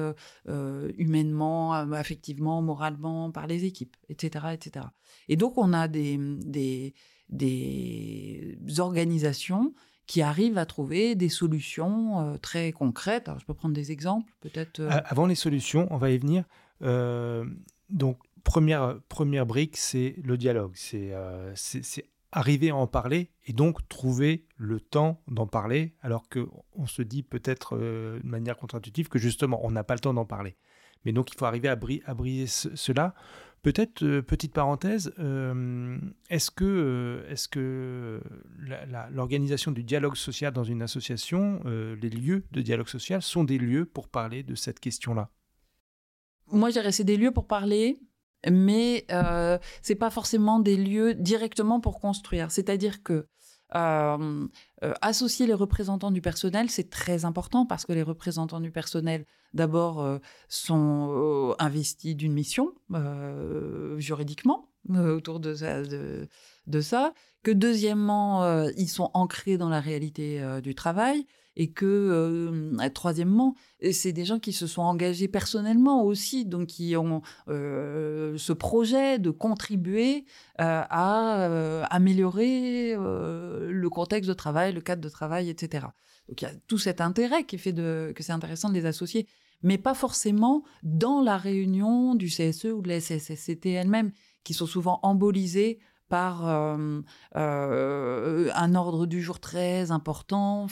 humainement, 0.97 1.73
affectivement, 1.73 2.63
moralement 2.63 3.29
par 3.31 3.45
les 3.45 3.65
équipes, 3.65 3.95
etc., 4.09 4.47
etc. 4.53 4.87
Et 5.29 5.35
donc 5.35 5.59
on 5.59 5.73
a 5.73 5.87
des, 5.87 6.17
des, 6.17 6.95
des 7.31 8.57
organisations 8.77 9.73
qui 10.07 10.21
arrivent 10.21 10.57
à 10.57 10.65
trouver 10.65 11.15
des 11.15 11.29
solutions 11.29 12.19
euh, 12.19 12.37
très 12.37 12.71
concrètes. 12.73 13.31
Je 13.39 13.45
peux 13.45 13.53
prendre 13.53 13.73
des 13.73 13.91
exemples, 13.91 14.31
peut-être. 14.41 14.81
Euh 14.81 14.89
avant 15.05 15.25
les 15.25 15.35
solutions, 15.35 15.87
on 15.89 15.97
va 15.97 16.11
y 16.11 16.17
venir. 16.17 16.43
Euh, 16.81 17.45
donc, 17.89 18.17
première, 18.43 18.99
première 19.07 19.45
brique, 19.45 19.77
c'est 19.77 20.15
le 20.21 20.37
dialogue. 20.37 20.73
C'est 20.75 21.13
arriver 22.33 22.69
à 22.69 22.75
en 22.75 22.87
parler 22.87 23.29
et 23.45 23.53
donc 23.53 23.87
trouver 23.87 24.45
le 24.57 24.79
temps 24.79 25.21
d'en 25.27 25.47
parler, 25.47 25.95
alors 26.01 26.27
qu'on 26.29 26.87
se 26.87 27.01
dit 27.01 27.23
peut-être 27.23 27.77
de 27.77 28.21
manière 28.23 28.55
contre-intuitive 28.57 29.09
que 29.09 29.19
justement, 29.19 29.59
on 29.65 29.71
n'a 29.71 29.83
pas 29.83 29.95
le 29.95 29.99
temps 29.99 30.13
d'en 30.13 30.25
parler. 30.25 30.55
Mais 31.05 31.13
donc, 31.13 31.31
il 31.31 31.37
faut 31.37 31.45
arriver 31.45 31.69
à 31.69 31.75
briser 31.75 32.47
cela 32.47 33.15
Peut-être, 33.61 34.03
euh, 34.03 34.23
petite 34.23 34.53
parenthèse, 34.53 35.13
euh, 35.19 35.99
est-ce 36.31 36.49
que, 36.49 36.65
euh, 36.65 37.31
est-ce 37.31 37.47
que 37.47 38.19
l'organisation 39.11 39.71
du 39.71 39.83
dialogue 39.83 40.15
social 40.15 40.51
dans 40.51 40.63
une 40.63 40.81
association, 40.81 41.61
les 41.65 42.09
lieux 42.09 42.43
de 42.51 42.61
dialogue 42.61 42.87
social 42.87 43.21
sont 43.21 43.43
des 43.43 43.59
lieux 43.59 43.85
pour 43.85 44.07
parler 44.07 44.41
de 44.41 44.55
cette 44.55 44.79
question-là? 44.79 45.29
Moi, 46.47 46.69
je 46.69 46.73
dirais 46.73 46.91
c'est 46.91 47.03
des 47.03 47.17
lieux 47.17 47.31
pour 47.31 47.45
parler, 47.45 47.99
mais 48.49 49.05
ce 49.09 49.59
n'est 49.89 49.95
pas 49.95 50.09
forcément 50.09 50.59
des 50.59 50.75
lieux 50.75 51.13
directement 51.13 51.79
pour 51.79 51.99
construire. 51.99 52.49
C'est-à-dire 52.51 53.03
que 53.03 53.27
euh, 53.75 54.47
euh, 54.83 54.93
associer 55.01 55.47
les 55.47 55.53
représentants 55.53 56.11
du 56.11 56.21
personnel, 56.21 56.69
c'est 56.69 56.89
très 56.89 57.25
important 57.25 57.65
parce 57.65 57.85
que 57.85 57.93
les 57.93 58.03
représentants 58.03 58.59
du 58.59 58.71
personnel, 58.71 59.25
d'abord, 59.53 60.01
euh, 60.01 60.19
sont 60.49 61.55
investis 61.59 62.15
d'une 62.15 62.33
mission 62.33 62.73
juridiquement 63.97 64.67
autour 64.89 65.39
de 65.39 65.53
ça, 65.53 65.81
de, 65.83 66.81
ça, 66.81 67.13
que 67.43 67.51
deuxièmement, 67.51 68.65
ils 68.77 68.89
sont 68.89 69.11
ancrés 69.13 69.57
dans 69.57 69.69
la 69.69 69.79
réalité 69.79 70.43
du 70.61 70.75
travail, 70.75 71.25
et 71.55 71.71
que 71.71 72.87
troisièmement, 72.93 73.55
c'est 73.91 74.13
des 74.13 74.25
gens 74.25 74.39
qui 74.39 74.53
se 74.53 74.67
sont 74.67 74.81
engagés 74.81 75.27
personnellement 75.27 76.03
aussi, 76.03 76.45
donc 76.45 76.67
qui 76.67 76.95
ont 76.95 77.21
ce 77.47 78.53
projet 78.53 79.19
de 79.19 79.31
contribuer 79.31 80.25
à 80.57 81.85
améliorer 81.89 82.95
le 82.95 83.87
contexte 83.89 84.29
de 84.29 84.33
travail, 84.33 84.73
le 84.73 84.81
cadre 84.81 85.01
de 85.01 85.09
travail, 85.09 85.49
etc. 85.49 85.87
Donc 86.29 86.41
il 86.41 86.45
y 86.45 86.47
a 86.47 86.53
tout 86.67 86.77
cet 86.77 87.01
intérêt 87.01 87.43
qui 87.43 87.57
fait 87.57 87.73
de, 87.73 88.13
que 88.15 88.23
c'est 88.23 88.31
intéressant 88.31 88.69
de 88.69 88.73
les 88.73 88.85
associer, 88.85 89.27
mais 89.63 89.77
pas 89.77 89.93
forcément 89.93 90.63
dans 90.83 91.21
la 91.21 91.37
réunion 91.37 92.15
du 92.15 92.27
CSE 92.27 92.65
ou 92.65 92.81
de 92.81 92.87
la 92.87 92.99
SSSCT 92.99 93.65
elle-même, 93.67 94.11
qui 94.43 94.53
sont 94.53 94.65
souvent 94.65 94.99
embolisés 95.03 95.79
par 96.11 96.45
un 96.45 97.03
ordre 98.75 99.05
du 99.05 99.21
jour 99.21 99.39
très 99.39 99.91
important 99.91 100.67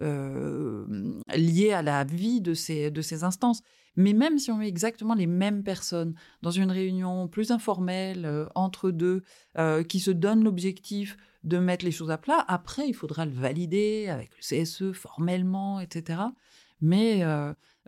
lié 0.00 1.72
à 1.72 1.82
la 1.82 2.04
vie 2.04 2.40
de 2.40 2.54
ces, 2.54 2.90
de 2.90 3.00
ces 3.00 3.22
instances. 3.22 3.62
Mais 3.94 4.14
même 4.14 4.38
si 4.38 4.50
on 4.50 4.56
met 4.56 4.68
exactement 4.68 5.14
les 5.14 5.26
mêmes 5.26 5.62
personnes 5.62 6.14
dans 6.40 6.50
une 6.50 6.70
réunion 6.70 7.28
plus 7.28 7.52
informelle 7.52 8.48
entre 8.56 8.90
deux, 8.90 9.22
qui 9.88 10.00
se 10.00 10.10
donnent 10.10 10.42
l'objectif 10.42 11.16
de 11.44 11.58
mettre 11.58 11.84
les 11.84 11.92
choses 11.92 12.10
à 12.10 12.18
plat, 12.18 12.44
après, 12.48 12.88
il 12.88 12.94
faudra 12.94 13.24
le 13.24 13.32
valider 13.32 14.08
avec 14.08 14.30
le 14.36 14.64
CSE 14.64 14.92
formellement, 14.92 15.78
etc. 15.78 16.22
Mais 16.82 17.24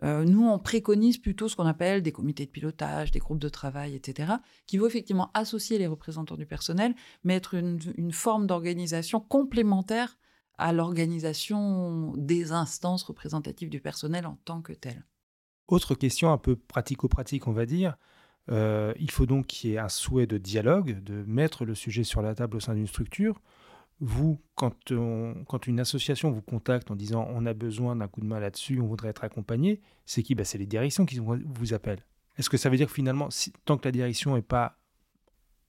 nous, 0.01 0.47
on 0.47 0.57
préconise 0.57 1.17
plutôt 1.17 1.47
ce 1.47 1.55
qu'on 1.55 1.65
appelle 1.65 2.01
des 2.01 2.11
comités 2.11 2.45
de 2.45 2.51
pilotage, 2.51 3.11
des 3.11 3.19
groupes 3.19 3.39
de 3.39 3.49
travail, 3.49 3.93
etc., 3.93 4.33
qui 4.65 4.77
vont 4.77 4.87
effectivement 4.87 5.29
associer 5.33 5.77
les 5.77 5.87
représentants 5.87 6.37
du 6.37 6.45
personnel, 6.45 6.95
mais 7.23 7.35
être 7.35 7.53
une, 7.53 8.11
forme 8.11 8.47
d'organisation 8.47 9.19
complémentaire 9.19 10.17
à 10.57 10.71
l'organisation 10.71 12.13
des 12.15 12.53
instances 12.53 13.03
représentatives 13.03 13.69
du 13.69 13.81
personnel 13.81 14.25
en 14.25 14.37
tant 14.45 14.61
que 14.61 14.73
telles. 14.73 15.05
Autre 15.67 15.95
question 15.95 16.31
un 16.31 16.37
peu 16.37 16.55
pratico-pratique, 16.55 17.47
on 17.47 17.51
va 17.51 17.65
dire. 17.65 17.97
il 18.49 19.11
faut 19.11 19.25
donc 19.25 19.47
qu'il 19.47 19.71
y 19.71 19.73
ait 19.73 19.79
un 19.79 19.89
souhait 19.89 20.27
de 20.27 20.37
dialogue, 20.37 21.03
de 21.03 21.23
mettre 21.27 21.65
le 21.65 21.75
sujet 21.75 22.03
sur 22.03 22.21
la 22.21 22.35
table 22.35 22.57
au 22.57 22.59
sein 22.61 22.75
d'une 22.75 22.87
structure 22.87 23.41
vous, 23.99 24.41
quand, 24.55 24.75
une 25.67 25.79
association 25.79 26.31
vous 26.31 26.41
contacte 26.41 26.91
en 26.91 26.95
disant 26.95 27.27
on 27.31 27.45
a 27.45 27.53
besoin 27.53 27.95
d'un 27.95 28.07
coup 28.07 28.21
de 28.21 28.25
main 28.25 28.39
là-dessus, 28.39 28.79
on 28.79 28.87
voudrait 28.87 29.09
être 29.09 29.23
accompagné, 29.23 29.81
c'est 30.05 30.23
qui? 30.23 30.35
Bah, 30.35 30.43
C'est 30.43 30.57
les 30.57 30.65
directions 30.65 31.05
qui 31.05 31.19
vous 31.19 31.73
appellent. 31.73 32.03
Est-ce 32.37 32.49
que 32.49 32.57
ça 32.57 32.69
veut 32.69 32.77
dire 32.77 32.87
que 32.87 32.93
finalement, 32.93 33.29
tant 33.63 33.77
que 33.77 33.85
la 33.85 33.91
direction 33.91 34.35
n'est 34.35 34.41
pas 34.41 34.77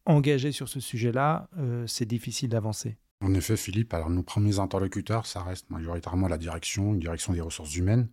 engagée 0.05 0.53
sur 0.53 0.69
ce 0.69 0.81
sujet-là, 0.81 1.49
euh, 1.59 1.87
c'est 1.87 2.07
difficile 2.07 2.49
d'avancer? 2.49 2.97
En 3.21 3.33
effet, 3.35 3.57
Philippe, 3.57 3.95
alors 3.95 4.11
nos 4.11 4.23
premiers 4.23 4.59
interlocuteurs, 4.59 5.27
ça 5.27 5.43
reste 5.43 5.71
majoritairement 5.71 6.29
la 6.29 6.39
direction, 6.39 6.95
une 6.95 7.01
direction 7.01 7.33
des 7.33 7.41
ressources 7.41 7.75
humaines. 7.77 8.09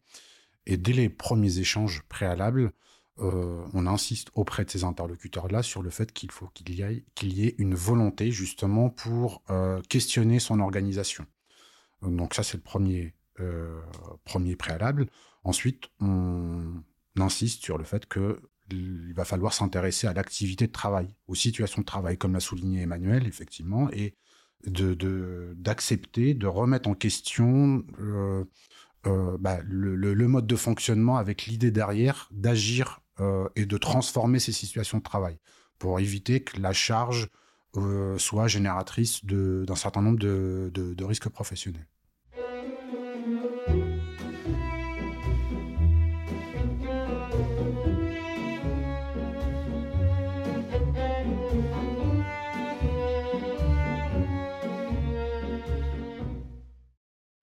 Et 0.65 0.77
dès 0.77 0.93
les 0.93 1.09
premiers 1.09 1.59
échanges 1.59 2.03
préalables, 2.07 2.71
euh, 3.19 3.63
on 3.73 3.85
insiste 3.85 4.29
auprès 4.33 4.65
de 4.65 4.71
ces 4.71 4.83
interlocuteurs-là 4.83 5.61
sur 5.61 5.83
le 5.83 5.91
fait 5.91 6.11
qu'il 6.11 6.31
faut 6.31 6.47
qu'il 6.47 6.71
y, 6.71 6.81
y 6.81 7.45
ait 7.45 7.55
une 7.59 7.75
volonté 7.75 8.31
justement 8.31 8.89
pour 8.89 9.43
euh, 9.51 9.81
questionner 9.87 10.39
son 10.39 10.59
organisation. 10.59 11.25
Donc 12.01 12.33
ça, 12.33 12.41
c'est 12.41 12.57
le 12.57 12.63
premier, 12.63 13.13
euh, 13.39 13.79
premier 14.25 14.55
préalable. 14.55 15.07
Ensuite, 15.43 15.89
on 15.99 16.81
insiste 17.19 17.63
sur 17.63 17.77
le 17.77 17.83
fait 17.83 18.11
qu'il 18.11 19.13
va 19.15 19.25
falloir 19.25 19.53
s'intéresser 19.53 20.07
à 20.07 20.13
l'activité 20.13 20.65
de 20.65 20.71
travail, 20.71 21.15
aux 21.27 21.35
situations 21.35 21.81
de 21.81 21.85
travail, 21.85 22.17
comme 22.17 22.33
l'a 22.33 22.39
souligné 22.39 22.81
Emmanuel, 22.81 23.27
effectivement, 23.27 23.91
et 23.91 24.15
de, 24.65 25.53
d'accepter, 25.55 26.33
de, 26.33 26.47
remettre 26.47 26.89
en 26.89 26.95
question 26.95 27.85
bah, 29.03 29.59
le, 29.65 29.95
le, 29.95 30.27
mode 30.27 30.47
de 30.47 30.55
fonctionnement 30.55 31.17
avec 31.17 31.45
l'idée 31.45 31.71
derrière 31.71 32.29
d'agir 32.31 33.02
euh, 33.19 33.47
et 33.55 33.65
de 33.65 33.77
transformer 33.77 34.39
ces 34.39 34.51
situations 34.51 34.97
de 34.97 35.03
travail 35.03 35.37
pour 35.79 35.99
éviter 35.99 36.43
que 36.43 36.59
la 36.59 36.73
charge 36.73 37.29
euh, 37.75 38.17
soit 38.17 38.47
génératrice 38.47 39.25
d'un 39.25 39.75
certain 39.75 40.01
nombre 40.01 40.19
de 40.19 41.03
risques 41.03 41.29
professionnels. 41.29 41.87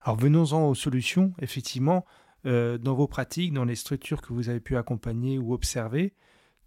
Alors 0.03 0.19
venons-en 0.19 0.67
aux 0.67 0.75
solutions. 0.75 1.33
Effectivement, 1.39 2.05
euh, 2.45 2.77
dans 2.77 2.93
vos 2.93 3.07
pratiques, 3.07 3.53
dans 3.53 3.65
les 3.65 3.75
structures 3.75 4.21
que 4.21 4.33
vous 4.33 4.49
avez 4.49 4.59
pu 4.59 4.77
accompagner 4.77 5.37
ou 5.37 5.53
observer, 5.53 6.13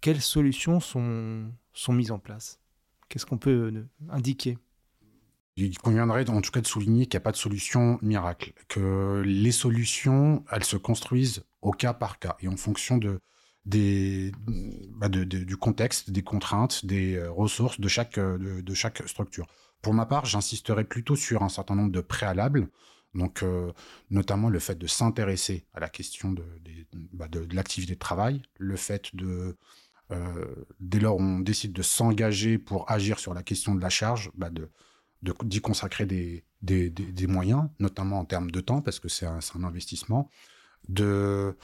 quelles 0.01 0.21
solutions 0.21 0.79
sont, 0.79 1.51
sont 1.73 1.93
mises 1.93 2.11
en 2.11 2.19
place? 2.19 2.59
Qu'est-ce 3.09 3.25
qu'on 3.25 3.37
peut 3.37 3.71
euh, 3.73 3.87
indiquer? 4.09 4.57
Il 5.57 5.77
conviendrait 5.77 6.29
en 6.29 6.41
tout 6.41 6.51
cas 6.51 6.61
de 6.61 6.67
souligner 6.67 7.05
qu'il 7.05 7.17
n'y 7.17 7.21
a 7.21 7.25
pas 7.25 7.31
de 7.31 7.37
solution 7.37 7.97
miracle, 8.01 8.53
que 8.67 9.23
les 9.25 9.53
solutions, 9.53 10.43
elles 10.51 10.65
se 10.65 10.75
construisent 10.75 11.45
au 11.61 11.71
cas 11.71 11.93
par 11.93 12.19
cas 12.19 12.35
et 12.41 12.49
en 12.49 12.57
fonction 12.57 12.97
de, 12.97 13.21
des, 13.65 14.33
bah, 14.97 15.07
du 15.07 15.57
contexte, 15.57 16.11
des 16.11 16.23
contraintes, 16.23 16.85
des 16.85 17.15
euh, 17.15 17.31
ressources 17.31 17.79
de 17.79 17.87
chaque, 17.87 18.19
de 18.19 18.73
chaque 18.73 19.07
structure. 19.07 19.47
Pour 19.81 19.93
ma 19.93 20.05
part, 20.05 20.25
j'insisterai 20.25 20.83
plutôt 20.83 21.15
sur 21.15 21.43
un 21.43 21.49
certain 21.49 21.75
nombre 21.75 21.91
de 21.91 22.01
préalables 22.01 22.69
donc, 23.15 23.43
euh, 23.43 23.71
notamment 24.11 24.49
le 24.49 24.59
fait 24.59 24.75
de 24.75 24.87
s'intéresser 24.87 25.65
à 25.73 25.79
la 25.79 25.89
question 25.89 26.33
de, 26.33 26.43
bah, 27.13 27.27
l'activité 27.51 27.93
de 27.93 27.99
travail, 27.99 28.41
le 28.57 28.75
fait 28.75 29.15
de, 29.15 29.55
euh, 30.11 30.45
dès 30.79 30.99
lors 30.99 31.17
on 31.17 31.39
décide 31.39 31.71
de 31.71 31.81
s'engager 31.81 32.57
pour 32.57 32.91
agir 32.91 33.17
sur 33.17 33.33
la 33.33 33.41
question 33.41 33.73
de 33.73 33.81
la 33.81 33.89
charge, 33.89 34.31
bah, 34.35 34.49
d'y 35.43 35.61
consacrer 35.61 36.05
des, 36.05 36.43
moyens, 37.27 37.69
notamment 37.79 38.19
en 38.19 38.25
termes 38.25 38.51
de 38.51 38.59
temps, 38.59 38.81
parce 38.81 38.99
que 38.99 39.07
c'est 39.07 39.25
un, 39.25 39.39
investissement, 39.63 40.29
de 40.89 41.55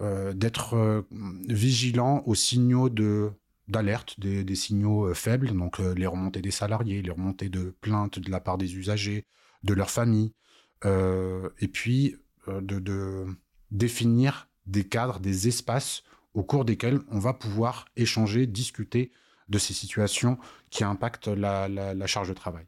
euh, 0.00 0.32
d'être 0.32 1.04
vigilant 1.48 2.22
aux 2.26 2.34
signaux 2.34 2.88
de 2.88 3.30
d'alerte, 3.68 4.18
des, 4.20 4.54
signaux 4.54 5.14
faibles, 5.14 5.52
donc 5.52 5.78
les 5.78 6.06
remontées 6.06 6.42
des 6.42 6.50
salariés, 6.50 7.00
les 7.00 7.10
remontées 7.10 7.48
de 7.48 7.74
plaintes 7.80 8.18
de 8.18 8.30
la 8.30 8.40
part 8.40 8.58
des 8.58 8.76
usagers, 8.76 9.26
de 9.62 9.72
leurs 9.72 9.90
familles, 9.90 10.32
et 10.82 11.68
puis 11.68 12.16
euh, 12.48 12.60
de, 12.60 13.26
définir 13.70 14.48
des 14.66 14.84
cadres, 14.84 15.18
des 15.18 15.48
espaces 15.48 16.02
au 16.34 16.42
cours 16.42 16.64
desquels 16.64 17.00
on 17.10 17.18
va 17.18 17.32
pouvoir 17.32 17.86
échanger, 17.96 18.46
discuter 18.46 19.10
de 19.48 19.58
ces 19.58 19.72
situations 19.72 20.38
qui 20.70 20.84
impactent 20.84 21.28
la, 21.28 22.06
charge 22.06 22.28
de 22.28 22.34
travail. 22.34 22.66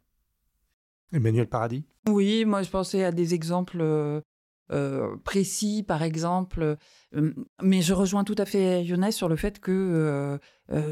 Emmanuel 1.12 1.49
Paradis? 1.49 1.85
Oui, 2.09 2.45
moi 2.45 2.62
je 2.62 2.71
pensais 2.71 3.05
à 3.05 3.12
des 3.12 3.35
exemples 3.35 3.81
euh, 3.81 5.16
précis, 5.25 5.85
par 5.87 6.03
exemple, 6.03 6.77
mais 7.62 7.83
je 7.83 7.92
rejoins 7.92 8.25
tout 8.25 8.35
à 8.38 8.47
fait 8.47 8.85
Younes 8.85 9.12
sur 9.12 9.29
le 9.29 9.37
fait 9.37 9.61
que 9.61 10.38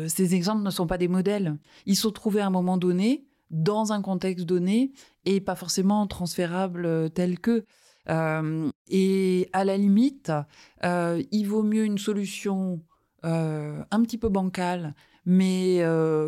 ces 0.06 0.34
exemples 0.34 0.62
ne 0.62 0.70
sont 0.70 0.86
pas 0.86 0.98
des 0.98 1.08
modèles. 1.08 1.58
Ils 1.86 1.96
sont 1.96 2.12
trouvés 2.12 2.40
à 2.40 2.46
un 2.46 2.50
moment 2.50 2.76
donné, 2.76 3.26
dans 3.50 3.92
un 3.92 4.02
contexte 4.02 4.46
donné 4.46 4.92
et 5.24 5.40
pas 5.40 5.54
forcément 5.54 6.06
transférable 6.06 6.86
euh, 6.86 7.08
tel 7.08 7.38
que. 7.38 7.64
Euh, 8.10 8.70
et 8.88 9.48
à 9.52 9.64
la 9.64 9.76
limite, 9.76 10.32
euh, 10.84 11.22
il 11.30 11.44
vaut 11.44 11.62
mieux 11.62 11.84
une 11.84 11.98
solution 11.98 12.80
un 13.26 14.02
petit 14.02 14.18
peu 14.18 14.28
bancale, 14.28 14.94
mais 15.24 15.82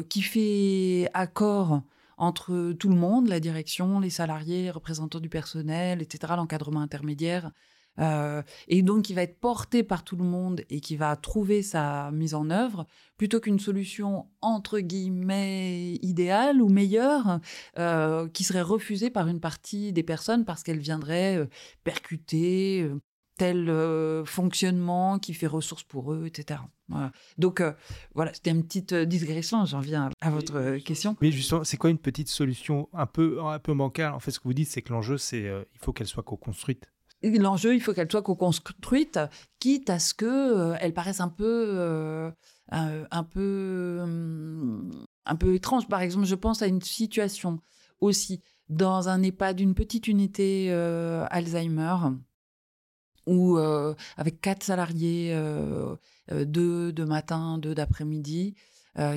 qui 0.08 0.22
fait 0.22 1.10
accord 1.12 1.82
entre 2.16 2.72
tout 2.72 2.88
le 2.88 2.94
monde, 2.94 3.28
la 3.28 3.38
direction, 3.38 4.00
les 4.00 4.08
salariés, 4.08 4.62
les 4.62 4.70
représentants 4.70 5.20
du 5.20 5.28
personnel, 5.28 6.00
etc., 6.00 6.32
l'encadrement 6.38 6.80
intermédiaire, 6.80 7.50
euh, 7.98 8.42
et 8.68 8.82
donc 8.82 9.04
qui 9.04 9.14
va 9.14 9.22
être 9.22 9.38
porté 9.38 9.82
par 9.82 10.04
tout 10.04 10.16
le 10.16 10.24
monde 10.24 10.62
et 10.70 10.80
qui 10.80 10.96
va 10.96 11.16
trouver 11.16 11.62
sa 11.62 12.10
mise 12.12 12.34
en 12.34 12.50
œuvre, 12.50 12.86
plutôt 13.16 13.40
qu'une 13.40 13.58
solution 13.58 14.26
entre 14.40 14.80
guillemets 14.80 15.94
idéale 16.02 16.60
ou 16.60 16.68
meilleure, 16.68 17.40
euh, 17.78 18.28
qui 18.28 18.44
serait 18.44 18.62
refusée 18.62 19.10
par 19.10 19.28
une 19.28 19.40
partie 19.40 19.92
des 19.92 20.02
personnes 20.02 20.44
parce 20.44 20.62
qu'elle 20.62 20.78
viendrait 20.78 21.36
euh, 21.36 21.46
percuter 21.84 22.90
tel 23.38 23.70
fonctionnement 24.24 25.18
qui 25.18 25.34
fait 25.34 25.46
ressource 25.46 25.82
pour 25.82 26.14
eux, 26.14 26.24
etc. 26.24 26.60
Donc 27.36 27.62
voilà, 28.14 28.32
c'était 28.32 28.50
une 28.50 28.64
petite 28.64 28.94
digression, 28.94 29.66
j'en 29.66 29.80
viens 29.80 30.08
à, 30.22 30.30
votre 30.30 30.78
question. 30.78 31.16
Mais 31.20 31.30
justement, 31.30 31.62
c'est 31.62 31.76
quoi 31.76 31.90
une 31.90 31.98
petite 31.98 32.28
solution 32.28 32.88
un 32.94 33.04
peu, 33.04 33.42
un 33.42 33.58
peu 33.58 33.74
bancale? 33.74 34.14
En 34.14 34.20
fait, 34.20 34.30
ce 34.30 34.40
que 34.40 34.44
vous 34.44 34.54
dites, 34.54 34.70
c'est 34.70 34.80
que 34.80 34.90
l'enjeu, 34.90 35.18
c'est 35.18 35.42
il 35.42 35.78
faut 35.78 35.92
qu'elle 35.92 36.06
soit 36.06 36.22
co-construite. 36.22 36.90
L'enjeu, 37.22 37.74
il 37.74 37.80
faut 37.80 37.94
qu'elle 37.94 38.10
soit 38.10 38.22
co-construite, 38.22 39.18
quitte 39.58 39.90
à 39.90 39.98
ce 39.98 40.14
que 40.14 40.26
euh, 40.26 40.76
elle 40.80 40.92
paraisse 40.92 41.20
un 41.20 41.28
peu, 41.28 41.72
euh, 41.74 42.30
un, 42.70 43.24
peu, 43.24 43.98
hum, 44.02 44.90
un 45.24 45.36
peu 45.36 45.54
étrange. 45.54 45.88
Par 45.88 46.02
exemple, 46.02 46.26
je 46.26 46.34
pense 46.34 46.62
à 46.62 46.66
une 46.66 46.82
situation 46.82 47.60
aussi 48.00 48.42
dans 48.68 49.08
un 49.08 49.22
EHPAD 49.22 49.56
d'une 49.56 49.74
petite 49.74 50.08
unité 50.08 50.68
euh, 50.70 51.24
Alzheimer 51.30 51.96
où 53.26 53.58
avec 54.16 54.40
quatre 54.40 54.62
salariés, 54.62 55.36
deux 56.30 56.92
de 56.92 57.04
matin, 57.04 57.58
deux 57.58 57.74
d'après-midi, 57.74 58.54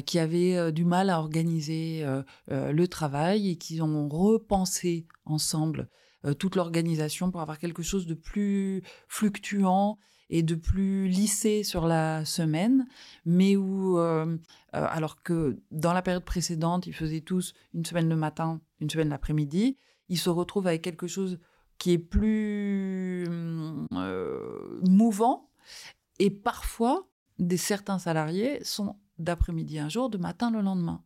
qui 0.08 0.18
avaient 0.18 0.72
du 0.72 0.84
mal 0.84 1.12
à 1.12 1.20
organiser 1.20 2.04
le 2.48 2.88
travail 2.88 3.52
et 3.52 3.56
qui 3.58 3.84
ont 3.84 4.10
repensé 4.10 5.06
ensemble 5.26 5.82
euh, 5.82 5.86
toute 6.38 6.56
l'organisation 6.56 7.32
pour 7.32 7.42
avoir 7.42 7.60
quelque 7.60 7.84
chose 7.84 8.06
de 8.06 8.14
plus 8.14 8.84
fluctuant 9.08 9.98
et 10.30 10.44
de 10.44 10.54
plus 10.54 11.08
lisser 11.08 11.64
sur 11.64 11.88
la 11.88 12.24
semaine, 12.24 12.88
mais 13.26 13.56
où, 13.56 13.98
alors 14.72 15.24
que 15.24 15.60
dans 15.72 15.94
la 15.94 16.02
période 16.02 16.26
précédente, 16.26 16.86
ils 16.88 16.94
faisaient 16.94 17.22
tous 17.22 17.54
une 17.74 17.86
semaine 17.86 18.08
le 18.10 18.16
matin, 18.16 18.62
une 18.80 18.90
semaine 18.90 19.10
l'après-midi, 19.10 19.78
ils 20.08 20.20
se 20.20 20.30
retrouvent 20.30 20.68
avec 20.68 20.82
quelque 20.82 21.08
chose 21.08 21.40
qui 21.78 21.94
est 21.94 21.98
plus 21.98 23.28
mouvant, 24.84 25.50
et 26.20 26.30
parfois, 26.30 27.10
des 27.40 27.58
certains 27.58 27.98
salariés 27.98 28.64
sont 28.64 28.98
d'après-midi 29.18 29.80
un 29.80 29.90
jour, 29.90 30.10
de 30.10 30.18
matin 30.18 30.52
le 30.52 30.62
lendemain. 30.62 31.04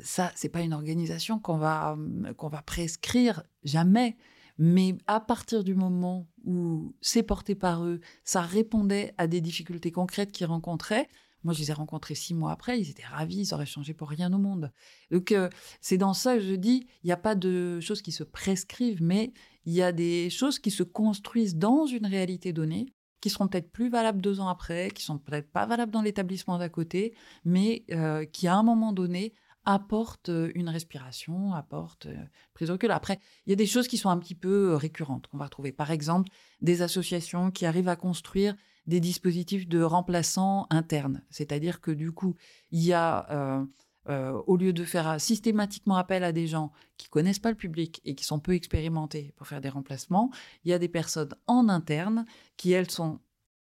Ça, 0.00 0.32
c'est 0.34 0.48
pas 0.48 0.62
une 0.62 0.72
organisation 0.72 1.38
qu'on 1.38 1.58
va, 1.58 1.96
qu'on 2.36 2.48
va 2.48 2.62
prescrire 2.62 3.44
jamais. 3.62 4.16
Mais 4.58 4.96
à 5.06 5.20
partir 5.20 5.64
du 5.64 5.74
moment 5.74 6.28
où 6.44 6.94
c'est 7.00 7.22
porté 7.22 7.54
par 7.54 7.84
eux, 7.84 8.00
ça 8.24 8.42
répondait 8.42 9.14
à 9.18 9.26
des 9.26 9.40
difficultés 9.40 9.92
concrètes 9.92 10.32
qu'ils 10.32 10.46
rencontraient. 10.46 11.08
Moi, 11.44 11.54
je 11.54 11.60
les 11.60 11.70
ai 11.70 11.74
rencontrés 11.74 12.14
six 12.14 12.34
mois 12.34 12.52
après, 12.52 12.80
ils 12.80 12.90
étaient 12.90 13.04
ravis, 13.04 13.38
ils 13.48 13.54
auraient 13.54 13.66
changé 13.66 13.94
pour 13.94 14.08
rien 14.08 14.32
au 14.32 14.38
monde. 14.38 14.72
Donc, 15.10 15.32
euh, 15.32 15.48
c'est 15.80 15.98
dans 15.98 16.14
ça 16.14 16.36
que 16.36 16.42
je 16.42 16.54
dis, 16.54 16.86
il 17.02 17.06
n'y 17.06 17.12
a 17.12 17.16
pas 17.16 17.34
de 17.34 17.80
choses 17.80 18.00
qui 18.00 18.12
se 18.12 18.22
prescrivent, 18.22 19.02
mais 19.02 19.32
il 19.64 19.72
y 19.72 19.82
a 19.82 19.90
des 19.90 20.30
choses 20.30 20.60
qui 20.60 20.70
se 20.70 20.84
construisent 20.84 21.56
dans 21.56 21.86
une 21.86 22.06
réalité 22.06 22.52
donnée 22.52 22.86
qui 23.22 23.30
seront 23.30 23.46
peut-être 23.46 23.70
plus 23.70 23.88
valables 23.88 24.20
deux 24.20 24.40
ans 24.40 24.48
après, 24.48 24.90
qui 24.90 25.02
sont 25.02 25.16
peut-être 25.16 25.50
pas 25.50 25.64
valables 25.64 25.92
dans 25.92 26.02
l'établissement 26.02 26.58
d'à 26.58 26.68
côté, 26.68 27.14
mais 27.44 27.84
euh, 27.92 28.24
qui 28.26 28.48
à 28.48 28.56
un 28.56 28.64
moment 28.64 28.92
donné 28.92 29.32
apportent 29.64 30.28
euh, 30.28 30.50
une 30.54 30.68
respiration, 30.68 31.52
apportent 31.54 32.06
euh, 32.06 32.16
prise 32.54 32.68
de 32.68 32.72
recul. 32.72 32.90
Après, 32.90 33.18
il 33.46 33.50
y 33.50 33.52
a 33.52 33.56
des 33.56 33.66
choses 33.66 33.88
qui 33.88 33.98
sont 33.98 34.10
un 34.10 34.18
petit 34.18 34.34
peu 34.34 34.74
récurrentes 34.74 35.26
qu'on 35.26 35.38
va 35.38 35.44
retrouver. 35.44 35.72
Par 35.72 35.90
exemple, 35.90 36.30
des 36.60 36.82
associations 36.82 37.50
qui 37.50 37.66
arrivent 37.66 37.88
à 37.88 37.96
construire 37.96 38.54
des 38.86 39.00
dispositifs 39.00 39.68
de 39.68 39.82
remplaçants 39.82 40.66
internes, 40.70 41.22
c'est-à-dire 41.30 41.80
que 41.80 41.92
du 41.92 42.10
coup, 42.10 42.34
il 42.72 42.82
y 42.82 42.92
a 42.92 43.64
au 44.08 44.56
lieu 44.56 44.72
de 44.72 44.84
faire 44.84 45.20
systématiquement 45.20 45.94
appel 45.94 46.24
à 46.24 46.32
des 46.32 46.48
gens 46.48 46.72
qui 46.96 47.08
connaissent 47.08 47.38
pas 47.38 47.50
le 47.50 47.56
public 47.56 48.00
et 48.04 48.16
qui 48.16 48.24
sont 48.24 48.40
peu 48.40 48.54
expérimentés 48.54 49.32
pour 49.36 49.46
faire 49.46 49.60
des 49.60 49.68
remplacements, 49.68 50.32
il 50.64 50.72
y 50.72 50.74
a 50.74 50.80
des 50.80 50.88
personnes 50.88 51.32
en 51.46 51.68
interne 51.68 52.24
qui, 52.56 52.72
elles, 52.72 52.90
sont 52.90 53.20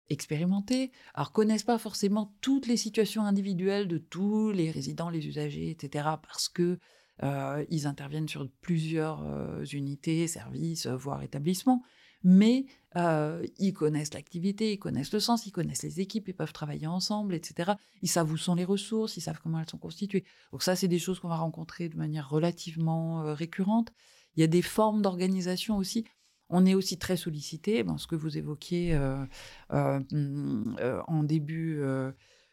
expérimentées, 0.10 0.92
alors 1.14 1.32
connaissent 1.32 1.64
pas 1.64 1.78
forcément 1.78 2.34
toutes 2.42 2.68
les 2.68 2.78
situations 2.78 3.24
individuelles 3.24 3.88
de 3.88 3.98
tous 3.98 4.52
les 4.52 4.72
résidents, 4.72 5.10
les 5.10 5.28
usagers, 5.28 5.70
etc., 5.70 6.10
parce 6.22 6.50
que 6.50 6.80
euh, 7.24 7.66
ils 7.70 7.88
interviennent 7.88 8.30
sur 8.30 8.48
plusieurs 8.62 9.24
euh, 9.24 9.64
unités, 9.66 10.28
services, 10.28 10.88
voire 10.88 11.24
établissements 11.24 11.84
mais 12.24 12.66
euh, 12.96 13.46
ils 13.58 13.74
connaissent 13.74 14.14
l'activité, 14.14 14.74
ils 14.74 14.80
connaissent 14.80 15.14
le 15.14 15.20
sens, 15.20 15.46
ils 15.46 15.52
connaissent 15.52 15.84
les 15.84 16.00
équipes, 16.00 16.28
ils 16.28 16.36
peuvent 16.36 16.54
travailler 16.54 16.88
ensemble, 16.88 17.36
etc. 17.36 17.74
Ils 18.02 18.10
savent 18.10 18.32
où 18.32 18.38
sont 18.38 18.56
les 18.56 18.66
ressources, 18.66 19.18
ils 19.18 19.22
savent 19.22 19.40
comment 19.42 19.60
elles 19.60 19.70
sont 19.70 19.78
constituées. 19.78 20.26
Donc 20.52 20.64
ça, 20.64 20.76
c'est 20.76 20.88
des 20.88 21.00
choses 21.00 21.20
qu'on 21.20 21.30
va 21.30 21.38
rencontrer 21.38 21.90
de 21.90 21.98
manière 21.98 22.30
relativement 22.30 23.24
euh, 23.24 23.34
récurrente. 23.34 23.94
Il 24.36 24.42
y 24.42 24.44
a 24.44 24.48
des 24.48 24.62
formes 24.62 25.02
d'organisation 25.02 25.78
aussi. 25.78 26.06
On 26.50 26.66
est 26.66 26.76
aussi 26.76 26.98
très 26.98 27.18
sollicité, 27.18 27.84
ce 27.98 28.08
que 28.08 28.16
vous 28.16 28.38
évoquiez 28.38 28.94
euh, 28.94 30.00
mm, 30.12 30.76
en 31.08 31.24
début 31.24 31.82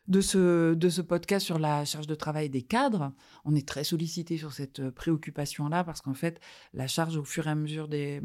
de 0.07 0.21
ce, 0.21 0.75
de 0.75 0.89
ce 0.89 1.01
podcast 1.01 1.45
sur 1.45 1.59
la 1.59 1.85
charge 1.85 2.07
de 2.07 2.15
travail 2.15 2.51
des 2.51 2.63
cadres. 2.63 3.13
On 3.45 3.55
est 3.55 3.67
très 3.67 3.85
sollicité 3.85 4.37
sur 4.37 4.53
cette 4.53 4.81
euh, 4.81 4.91
préoccupation-là 4.91 5.85
parce 5.85 6.01
qu'en 6.03 6.15
fait, 6.15 6.41
la 6.75 6.87
charge, 6.87 7.17
au 7.17 7.25
fur 7.25 7.47
et 7.47 7.51
à 7.51 7.55
mesure 7.55 7.89
des, 7.89 8.21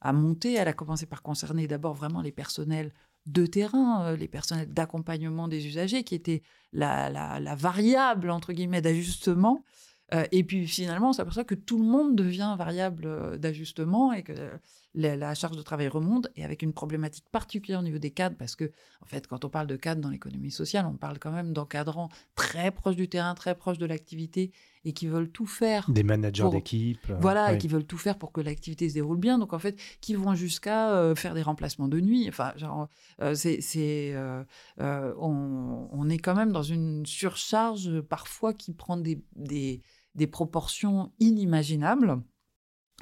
a 0.00 0.12
monté. 0.12 0.54
Elle 0.54 0.68
a 0.68 0.72
commencé 0.72 1.06
par 1.06 1.22
concerner 1.22 1.66
d'abord 1.66 1.94
vraiment 1.94 2.20
les 2.20 2.32
personnels 2.32 2.92
de 3.26 3.46
terrain, 3.46 4.04
euh, 4.06 4.16
les 4.16 4.28
personnels 4.28 4.72
d'accompagnement 4.72 5.48
des 5.48 5.66
usagers, 5.66 6.04
qui 6.04 6.14
étaient 6.14 6.42
la, 6.72 7.08
la, 7.08 7.54
variable, 7.54 8.30
entre 8.30 8.52
guillemets, 8.52 8.82
d'ajustement. 8.82 9.64
Euh, 10.12 10.24
et 10.32 10.44
puis 10.44 10.66
finalement, 10.66 11.10
on 11.10 11.12
s'aperçoit 11.14 11.44
que 11.44 11.54
tout 11.54 11.78
le 11.78 11.86
monde 11.86 12.14
devient 12.14 12.54
variable 12.58 13.38
d'ajustement 13.38 14.12
et 14.12 14.22
que 14.22 14.32
la, 14.94 15.34
charge 15.34 15.56
de 15.56 15.62
travail 15.62 15.88
remonte 15.88 16.28
et 16.36 16.44
avec 16.44 16.62
une 16.62 16.72
problématique 16.72 17.24
particulière 17.30 17.80
au 17.80 17.82
niveau 17.82 17.98
des 17.98 18.10
cadres 18.10 18.36
parce 18.36 18.56
que, 18.56 18.72
en 19.00 19.06
fait, 19.06 19.26
quand 19.26 19.44
on 19.44 19.48
parle 19.48 19.66
de 19.66 19.76
cadres 19.76 20.00
dans 20.00 20.10
l'économie 20.10 20.50
sociale, 20.50 20.86
on 20.86 20.96
parle 20.96 21.18
quand 21.18 21.32
même 21.32 21.52
d'encadrants 21.52 22.10
très 22.34 22.70
proches 22.70 22.96
du 22.96 23.08
terrain, 23.08 23.34
très 23.34 23.54
proches 23.54 23.78
de 23.78 23.86
l'activité 23.86 24.52
et 24.84 24.92
qui 24.92 25.06
veulent 25.06 25.30
tout 25.30 25.46
faire. 25.46 25.88
Des 25.90 26.02
managers 26.02 26.48
d'équipe. 26.50 27.08
Euh, 27.08 27.16
voilà, 27.20 27.54
et 27.54 27.58
qui 27.58 27.68
veulent 27.68 27.86
tout 27.86 27.98
faire 27.98 28.18
pour 28.18 28.32
que 28.32 28.40
l'activité 28.40 28.88
se 28.88 28.94
déroule 28.94 29.18
bien. 29.18 29.38
Donc, 29.38 29.52
en 29.52 29.58
fait, 29.58 29.78
qui 30.00 30.14
vont 30.14 30.34
jusqu'à 30.34 30.92
euh, 30.92 31.14
faire 31.14 31.34
des 31.34 31.42
remplacements 31.42 31.88
de 31.88 32.00
nuit. 32.00 32.26
Enfin, 32.28 32.52
genre, 32.56 32.88
euh, 33.20 33.34
c'est. 33.34 34.14
On, 34.78 35.88
on, 35.90 36.08
est 36.08 36.18
quand 36.18 36.34
même 36.34 36.52
dans 36.52 36.62
une 36.62 37.06
surcharge 37.06 38.00
parfois 38.02 38.52
qui 38.52 38.72
prend 38.72 38.96
des, 38.96 39.22
des, 39.36 39.82
des 40.14 40.26
proportions 40.26 41.12
inimaginables. 41.20 42.20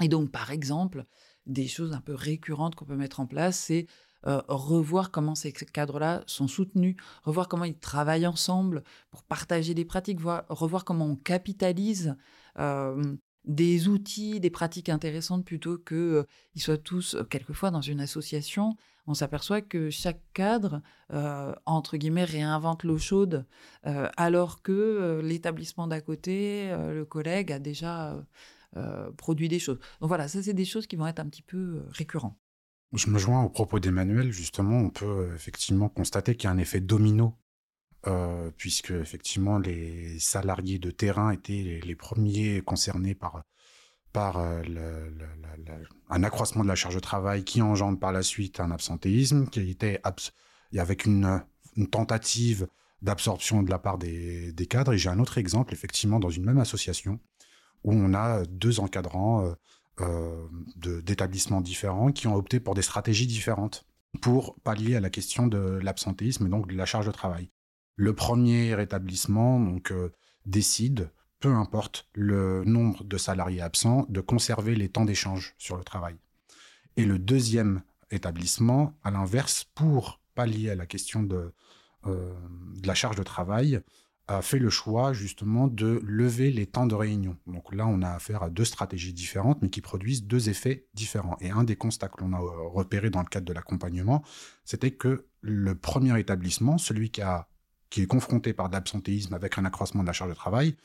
Et 0.00 0.09
donc, 0.09 0.31
par 0.31 0.50
exemple, 0.50 1.05
des 1.50 1.66
choses 1.66 1.92
un 1.92 2.00
peu 2.00 2.14
récurrentes 2.14 2.74
qu'on 2.74 2.86
peut 2.86 2.96
mettre 2.96 3.20
en 3.20 3.26
place, 3.26 3.58
c'est 3.58 3.86
euh, 4.26 4.42
revoir 4.48 5.10
comment 5.10 5.34
ces 5.34 5.52
cadres-là 5.52 6.22
sont 6.26 6.48
soutenus, 6.48 6.96
revoir 7.22 7.48
comment 7.48 7.64
ils 7.64 7.78
travaillent 7.78 8.26
ensemble 8.26 8.82
pour 9.10 9.22
partager 9.22 9.74
des 9.74 9.84
pratiques, 9.84 10.20
revoir 10.48 10.84
comment 10.84 11.06
on 11.06 11.16
capitalise 11.16 12.16
euh, 12.58 13.16
des 13.46 13.88
outils, 13.88 14.38
des 14.38 14.50
pratiques 14.50 14.90
intéressantes 14.90 15.46
plutôt 15.46 15.78
qu'ils 15.78 15.96
euh, 15.96 16.24
soient 16.56 16.76
tous, 16.76 17.16
quelquefois 17.30 17.70
dans 17.70 17.80
une 17.80 18.00
association, 18.00 18.76
on 19.06 19.14
s'aperçoit 19.14 19.62
que 19.62 19.88
chaque 19.88 20.20
cadre, 20.34 20.82
entre 21.66 21.96
guillemets, 21.96 22.22
réinvente 22.22 22.84
l'eau 22.84 22.98
chaude, 22.98 23.44
alors 23.82 24.62
que 24.62 25.20
l'établissement 25.24 25.88
d'à 25.88 26.00
côté, 26.00 26.70
le 26.70 27.04
collègue 27.04 27.50
a 27.50 27.58
déjà 27.58 28.22
euh, 28.76 29.11
produit 29.12 29.48
des 29.48 29.59
choses. 29.59 29.80
Donc 30.00 30.09
voilà, 30.09 30.28
ça 30.28 30.42
c'est 30.44 30.54
des 30.54 30.64
choses 30.64 30.87
qui 30.87 30.94
vont 30.94 31.09
être 31.09 31.18
un 31.18 31.28
petit 31.28 31.42
peu 31.42 31.56
euh, 31.56 31.83
récurrents. 31.90 32.38
Je 32.92 33.11
me 33.11 33.18
joins 33.18 33.42
au 33.42 33.48
propos 33.48 33.80
d'Emmanuel, 33.80 34.30
justement, 34.30 34.78
on 34.78 34.90
peut 34.90 35.06
euh, 35.06 35.35
effectivement 35.35 35.88
constater 35.88 36.37
qu'il 36.37 36.44
y 36.44 36.46
a 36.46 36.52
un 36.52 36.59
effet 36.59 36.80
domino, 36.80 37.37
puisque 38.56 38.92
effectivement 38.92 39.59
les 39.59 40.18
salariés 40.20 40.78
de 40.78 40.90
terrain 40.90 41.33
étaient 41.33 41.80
les, 41.85 41.96
premiers 41.96 42.62
concernés 42.62 43.14
par, 43.14 43.42
par 44.12 44.38
un 44.38 46.22
accroissement 46.22 46.62
de 46.62 46.68
la 46.68 46.76
charge 46.76 46.94
de 46.94 47.00
travail 47.00 47.44
qui 47.44 47.61
engendre 47.61 47.98
par 47.98 48.12
la 48.12 48.22
suite 48.22 48.59
un 48.59 48.70
absentéisme, 48.70 49.48
qui 49.48 49.68
était 49.68 50.00
avec 50.78 51.04
une, 51.04 51.44
une 51.76 51.90
tentative 51.90 52.68
d'absorption 53.02 53.62
de 53.62 53.70
la 53.70 53.78
part 53.78 53.98
des, 53.98 54.52
des 54.52 54.66
cadres. 54.66 54.94
Et 54.94 54.98
j'ai 54.98 55.11
un 55.11 55.18
autre 55.18 55.37
exemple, 55.37 55.74
effectivement, 55.74 56.20
dans 56.20 56.30
une 56.30 56.44
même 56.44 56.59
association, 56.59 57.20
où 57.84 57.92
on 57.92 58.14
a 58.14 58.44
deux 58.46 58.80
encadrants 58.80 59.44
euh, 59.44 59.54
euh, 60.00 60.46
d'établissements 61.02 61.60
différents 61.60 62.12
qui 62.12 62.26
ont 62.26 62.34
opté 62.34 62.60
pour 62.60 62.74
des 62.74 62.82
stratégies 62.82 63.26
différentes 63.26 63.84
pour 64.22 64.58
pallier 64.60 64.96
à 64.96 65.00
la 65.00 65.10
question 65.10 65.46
de 65.46 65.78
l'absentéisme 65.82 66.46
et 66.46 66.48
donc 66.50 66.68
de 66.68 66.74
la 66.74 66.86
charge 66.86 67.06
de 67.06 67.12
travail. 67.12 67.50
Le 67.96 68.14
premier 68.14 68.80
établissement 68.80 69.60
donc 69.60 69.92
euh, 69.92 70.12
décide, 70.46 71.10
peu 71.38 71.52
importe 71.54 72.08
le 72.14 72.64
nombre 72.64 73.04
de 73.04 73.18
salariés 73.18 73.60
absents, 73.60 74.06
de 74.08 74.20
conserver 74.20 74.74
les 74.74 74.88
temps 74.88 75.04
d'échange 75.04 75.54
sur 75.58 75.76
le 75.76 75.84
travail. 75.84 76.16
Et 76.96 77.04
le 77.04 77.18
deuxième 77.18 77.82
établissement, 78.10 78.94
à 79.04 79.10
l'inverse, 79.10 79.64
pour 79.74 80.20
pallier 80.34 80.70
à 80.70 80.74
la 80.74 80.86
question 80.86 81.22
de, 81.22 81.52
de 82.04 82.86
la 82.86 82.94
charge 82.94 83.16
de 83.16 83.22
travail, 83.22 83.80
a 84.30 84.42
fait 84.42 84.60
le 84.60 84.70
choix 84.70 85.12
justement 85.12 85.66
de 85.66 86.00
lever 86.04 86.52
les 86.52 86.66
temps 86.66 86.86
de 86.86 86.94
réunion. 86.94 87.36
Donc 87.48 87.74
là, 87.74 87.86
on 87.88 88.00
a 88.00 88.10
affaire 88.10 88.44
à 88.44 88.50
deux 88.50 88.64
stratégies 88.64 89.12
différentes, 89.12 89.60
mais 89.60 89.70
qui 89.70 89.80
produisent 89.80 90.24
deux 90.24 90.48
effets 90.48 90.86
différents. 90.94 91.36
Et 91.40 91.50
un 91.50 91.64
des 91.64 91.74
constats 91.74 92.08
que 92.08 92.22
l'on 92.22 92.32
a 92.32 92.40
euh, 92.40 92.68
repéré 92.68 93.10
dans 93.10 93.20
le 93.20 93.26
cadre 93.26 93.46
de 93.46 93.52
l'accompagnement, 93.52 94.22
c'était 94.64 94.92
que 94.92 95.26
le 95.40 95.74
premier 95.74 96.18
établissement, 96.20 96.78
celui 96.78 97.10
qui, 97.10 97.22
est 97.22 98.06
confronté 98.06 98.52
par 98.52 98.68
l'absentéisme 98.70 99.34
avec 99.34 99.58
un 99.58 99.64
accroissement 99.64 100.02
de 100.02 100.06
la 100.06 100.12
charge 100.12 100.30
de 100.30 100.36
travail, 100.36 100.76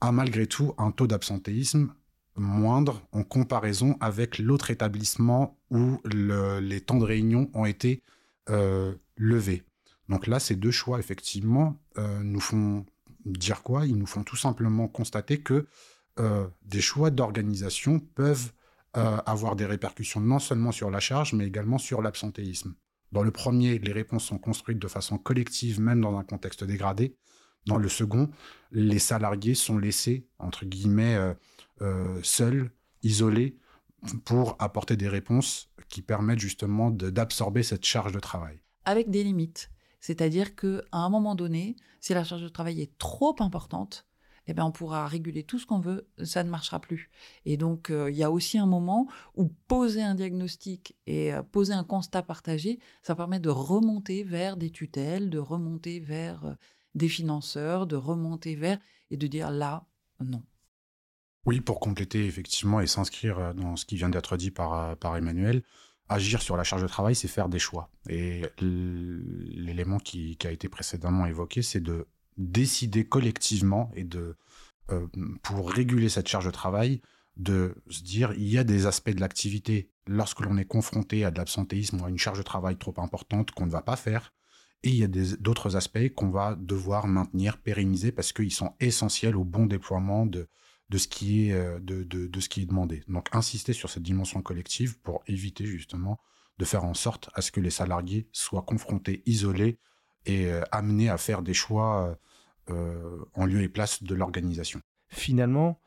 a 0.00 0.10
malgré 0.10 0.48
tout 0.48 0.74
un 0.78 0.90
taux 0.90 1.06
d'absentéisme 1.06 1.92
moindre 2.34 3.02
en 3.12 3.22
comparaison 3.22 3.96
avec 4.00 4.38
l'autre 4.38 4.72
établissement 4.72 5.60
où 5.70 6.00
les 6.04 6.80
temps 6.80 6.98
de 6.98 7.04
réunion 7.04 7.50
ont 7.54 7.66
été 7.66 8.02
euh, 8.50 8.94
levés. 9.16 9.64
Donc 10.08 10.26
là, 10.26 10.40
ces 10.40 10.56
deux 10.56 10.70
choix, 10.70 10.98
effectivement, 10.98 11.76
euh, 11.98 12.22
nous 12.22 12.40
font 12.40 12.86
dire 13.24 13.62
quoi? 13.62 13.86
Ils 13.86 13.96
nous 13.96 14.06
font 14.06 14.24
tout 14.24 14.36
simplement 14.36 14.88
constater 14.88 15.40
que 15.40 15.66
euh, 16.18 16.46
des 16.64 16.80
choix 16.80 17.10
d'organisation 17.10 18.00
peuvent 18.00 18.52
euh, 18.96 19.18
avoir 19.26 19.54
des 19.54 19.66
répercussions 19.66 20.20
non 20.20 20.38
seulement 20.38 20.72
sur 20.72 20.90
la 20.90 21.00
charge, 21.00 21.34
mais 21.34 21.46
également 21.46 21.78
sur 21.78 22.00
l'absentéisme. 22.00 22.74
Dans 23.12 23.22
le 23.22 23.30
premier, 23.30 23.78
les 23.78 23.92
réponses 23.92 24.24
sont 24.24 24.38
construites 24.38 24.78
de 24.78 24.88
façon 24.88 25.18
collective, 25.18 25.80
même 25.80 26.00
dans 26.00 26.16
un 26.18 26.24
contexte 26.24 26.64
dégradé. 26.64 27.16
Dans 27.66 27.76
le 27.76 27.88
second, 27.88 28.30
les 28.70 28.98
salariés 28.98 29.54
sont 29.54 29.78
laissés, 29.78 30.26
entre 30.38 30.64
guillemets, 30.64 31.18
seuls, 32.22 32.70
isolés, 33.02 33.58
pour 34.24 34.56
apporter 34.58 34.96
des 34.96 35.08
réponses 35.08 35.70
qui 35.88 36.02
permettent 36.02 36.38
justement 36.38 36.90
d'absorber 36.90 37.62
cette 37.62 37.84
charge 37.84 38.12
de 38.12 38.20
travail. 38.20 38.60
avec 38.84 39.10
des 39.10 39.22
limites. 39.22 39.70
C'est-à-dire 40.00 40.54
qu'à 40.54 40.82
un 40.92 41.08
moment 41.08 41.34
donné, 41.34 41.76
si 42.00 42.14
la 42.14 42.24
charge 42.24 42.42
de 42.42 42.48
travail 42.48 42.80
est 42.80 42.96
trop 42.98 43.34
importante, 43.40 44.08
eh 44.48 44.54
ben, 44.54 44.64
on 44.64 44.72
pourra 44.72 45.06
réguler 45.06 45.44
tout 45.44 45.58
ce 45.58 45.66
qu'on 45.66 45.78
veut, 45.78 46.08
ça 46.24 46.42
ne 46.42 46.48
marchera 46.48 46.80
plus. 46.80 47.10
Et 47.44 47.58
donc, 47.58 47.90
euh, 47.90 48.10
il 48.10 48.16
y 48.16 48.22
a 48.22 48.30
aussi 48.30 48.56
un 48.56 48.66
moment 48.66 49.06
où 49.36 49.48
poser 49.68 50.02
un 50.02 50.14
diagnostic 50.14 50.96
et 51.06 51.34
euh, 51.34 51.42
poser 51.42 51.74
un 51.74 51.84
constat 51.84 52.22
partagé, 52.22 52.80
ça 53.02 53.14
permet 53.14 53.40
de 53.40 53.50
remonter 53.50 54.24
vers 54.24 54.56
des 54.56 54.70
tutelles, 54.70 55.28
de 55.28 55.38
remonter 55.38 56.00
vers 56.00 56.46
euh, 56.46 56.54
des 56.94 57.10
financeurs, 57.10 57.86
de 57.86 57.96
remonter 57.96 58.56
vers 58.56 58.78
et 59.10 59.18
de 59.18 59.26
dire 59.26 59.50
là, 59.50 59.86
non. 60.24 60.42
Oui, 61.44 61.60
pour 61.60 61.78
compléter 61.78 62.24
effectivement 62.24 62.80
et 62.80 62.86
s'inscrire 62.86 63.54
dans 63.54 63.76
ce 63.76 63.84
qui 63.84 63.96
vient 63.96 64.08
d'être 64.08 64.36
dit 64.38 64.50
par, 64.50 64.96
par 64.96 65.16
Emmanuel, 65.16 65.62
agir 66.08 66.42
sur 66.42 66.56
la 66.56 66.64
charge 66.64 66.82
de 66.82 66.88
travail, 66.88 67.14
c'est 67.14 67.28
faire 67.28 67.48
des 67.48 67.58
choix. 67.58 67.90
Et 68.08 68.42
l'élément 68.60 69.98
qui, 69.98 70.38
a 70.44 70.50
été 70.50 70.68
précédemment 70.68 71.26
évoqué, 71.26 71.62
c'est 71.62 71.80
de 71.80 72.06
décider 72.36 73.04
collectivement 73.04 73.90
et 73.94 74.04
de, 74.04 74.36
euh, 74.90 75.06
pour 75.42 75.70
réguler 75.70 76.08
cette 76.08 76.28
charge 76.28 76.46
de 76.46 76.50
travail, 76.50 77.00
de 77.36 77.74
se 77.88 78.02
dire 78.02 78.32
il 78.32 78.48
y 78.48 78.58
a 78.58 78.64
des 78.64 78.86
aspects 78.86 79.10
de 79.10 79.20
l'activité 79.20 79.90
lorsque 80.06 80.40
l'on 80.40 80.56
est 80.56 80.64
confronté 80.64 81.24
à 81.24 81.30
de 81.30 81.38
l'absentéisme 81.38 82.00
ou 82.00 82.04
à 82.04 82.10
une 82.10 82.18
charge 82.18 82.38
de 82.38 82.42
travail 82.42 82.76
trop 82.76 82.94
importante 82.98 83.50
qu'on 83.50 83.66
ne 83.66 83.70
va 83.70 83.82
pas 83.82 83.96
faire. 83.96 84.32
Et 84.84 84.90
il 84.90 84.96
y 84.96 85.04
a 85.04 85.08
d'autres 85.08 85.74
aspects 85.76 86.08
qu'on 86.14 86.30
va 86.30 86.54
devoir 86.54 87.08
maintenir, 87.08 87.58
pérenniser 87.58 88.12
parce 88.12 88.32
qu'ils 88.32 88.52
sont 88.52 88.74
essentiels 88.78 89.36
au 89.36 89.44
bon 89.44 89.66
déploiement 89.66 90.24
de, 90.24 90.48
de, 90.90 90.98
ce 90.98 91.08
qui 91.08 91.48
est, 91.48 91.52
euh, 91.52 91.78
de, 91.80 92.02
de, 92.04 92.40
ce 92.40 92.48
qui 92.48 92.62
est 92.62 92.66
demandé. 92.66 93.02
Donc 93.08 93.28
insister 93.32 93.72
sur 93.72 93.90
cette 93.90 94.02
dimension 94.02 94.42
collective 94.42 94.98
pour 95.00 95.22
éviter 95.26 95.66
justement 95.66 96.18
de 96.58 96.64
faire 96.64 96.84
en 96.84 96.94
sorte 96.94 97.30
à 97.34 97.42
ce 97.42 97.52
que 97.52 97.60
les 97.60 97.70
salariés 97.70 98.28
soient 98.32 98.62
confrontés, 98.62 99.22
isolés 99.26 99.78
et 100.26 100.46
euh, 100.46 100.62
amenés 100.72 101.08
à 101.08 101.18
faire 101.18 101.42
des 101.42 101.54
choix 101.54 102.18
euh, 102.70 103.24
en 103.34 103.46
lieu 103.46 103.62
et 103.62 103.68
place 103.68 104.02
de 104.02 104.14
l'organisation. 104.14 104.80
Finalement, 105.08 105.80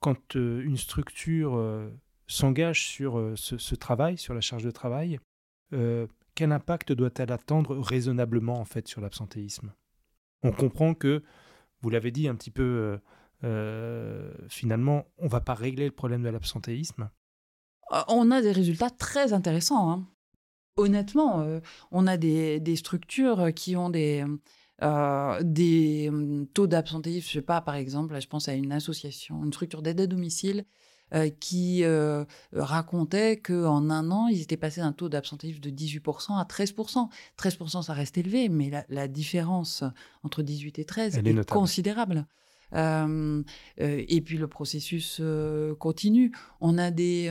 quand 0.00 0.34
une 0.34 0.76
structure 0.76 1.60
s'engage 2.28 2.86
sur 2.86 3.32
ce, 3.34 3.74
travail, 3.74 4.16
sur 4.16 4.32
la 4.32 4.40
charge 4.40 4.62
de 4.62 4.70
travail, 4.70 5.18
quel 6.36 6.52
impact 6.52 6.92
doit-elle 6.92 7.32
attendre 7.32 7.76
raisonnablement 7.76 8.60
en 8.60 8.64
fait 8.64 8.86
sur 8.86 9.00
l'absentéisme? 9.00 9.72
On 10.44 10.52
comprend 10.52 10.94
que, 10.94 11.24
vous 11.80 11.90
l'avez 11.90 12.12
dit 12.12 12.28
un 12.28 12.36
petit 12.36 12.52
peu, 12.52 13.00
finalement, 14.48 15.06
on 15.18 15.24
ne 15.24 15.30
va 15.30 15.40
pas 15.40 15.54
régler 15.54 15.86
le 15.86 15.92
problème 15.92 16.22
de 16.22 16.28
l'absentéisme. 16.28 17.10
On 18.08 18.30
a 18.30 18.42
des 18.42 18.52
résultats 18.52 18.90
très 18.90 19.32
intéressants. 19.32 19.90
Hein. 19.90 20.06
Honnêtement, 20.76 21.46
on 21.90 22.06
a 22.06 22.16
des, 22.16 22.76
structures 22.76 23.52
qui 23.54 23.76
ont 23.76 23.90
des, 23.90 24.24
euh, 24.82 25.40
des 25.42 26.08
hum, 26.08 26.46
taux 26.54 26.68
d'absentéisme, 26.68 27.26
je 27.26 27.32
sais 27.32 27.42
pas, 27.42 27.60
par 27.60 27.74
exemple, 27.74 28.12
là, 28.12 28.20
je 28.20 28.28
pense 28.28 28.48
à 28.48 28.54
une 28.54 28.70
association, 28.70 29.42
une 29.44 29.52
structure 29.52 29.82
d'aide 29.82 30.00
à 30.00 30.06
domicile 30.06 30.64
euh, 31.14 31.30
qui 31.30 31.82
euh, 31.82 32.24
racontait 32.52 33.38
qu'en 33.38 33.90
un 33.90 34.10
an, 34.12 34.28
ils 34.28 34.40
étaient 34.40 34.56
passés 34.56 34.80
d'un 34.80 34.92
taux 34.92 35.08
d'absentéisme 35.08 35.58
de 35.58 35.70
18% 35.70 36.38
à 36.38 36.44
13%. 36.44 37.08
13%, 37.36 37.82
ça 37.82 37.92
reste 37.92 38.18
élevé, 38.18 38.48
mais 38.48 38.70
la, 38.88 39.08
différence 39.08 39.82
entre 40.22 40.42
18 40.42 40.78
et 40.78 40.84
13 40.84 41.18
est, 41.18 41.50
considérable. 41.50 42.26
Et 42.74 44.20
puis 44.20 44.36
le 44.38 44.46
processus 44.48 45.20
continue. 45.78 46.32
On 46.60 46.78
a 46.78 46.90
des, 46.90 47.30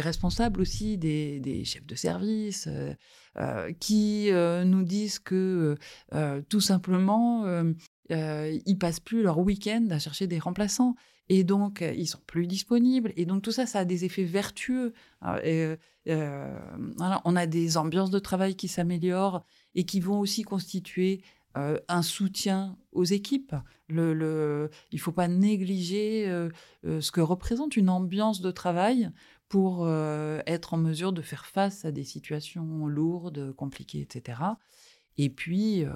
responsables 0.00 0.60
aussi, 0.60 0.98
des, 0.98 1.62
chefs 1.64 1.86
de 1.86 1.94
service, 1.94 2.68
qui 3.80 4.30
nous 4.32 4.82
disent 4.82 5.18
que 5.18 5.76
tout 6.48 6.60
simplement, 6.60 7.44
ils 8.10 8.78
passent 8.78 9.00
plus 9.00 9.22
leur 9.22 9.38
week-end 9.38 9.86
à 9.90 9.98
chercher 9.98 10.26
des 10.26 10.38
remplaçants. 10.38 10.94
Et 11.28 11.44
donc, 11.44 11.82
ils 11.96 12.06
sont 12.06 12.20
plus 12.26 12.46
disponibles. 12.46 13.12
Et 13.16 13.24
donc, 13.24 13.42
tout 13.42 13.52
ça, 13.52 13.64
ça 13.64 13.78
a 13.80 13.84
des 13.84 14.04
effets 14.04 14.24
vertueux. 14.24 14.92
On 15.22 15.76
a 16.06 17.46
des 17.46 17.76
ambiances 17.76 18.10
de 18.10 18.18
travail 18.18 18.54
qui 18.54 18.68
s'améliorent 18.68 19.44
et 19.74 19.84
qui 19.84 20.00
vont 20.00 20.18
aussi 20.18 20.42
constituer 20.42 21.22
un 21.54 22.02
soutien 22.02 22.76
aux 22.92 23.04
équipes. 23.04 23.54
Il 23.88 23.96
ne 23.96 24.68
faut 24.98 25.12
pas 25.12 25.28
négliger 25.28 26.26
ce 26.84 27.10
que 27.10 27.20
représente 27.20 27.76
une 27.76 27.90
ambiance 27.90 28.40
de 28.40 28.50
travail 28.50 29.10
pour 29.52 29.84
euh, 29.84 30.40
être 30.46 30.72
en 30.72 30.78
mesure 30.78 31.12
de 31.12 31.20
faire 31.20 31.44
face 31.44 31.84
à 31.84 31.92
des 31.92 32.04
situations 32.04 32.86
lourdes, 32.86 33.52
compliquées, 33.52 34.00
etc. 34.00 34.40
Et 35.18 35.28
puis, 35.28 35.84
euh, 35.84 35.90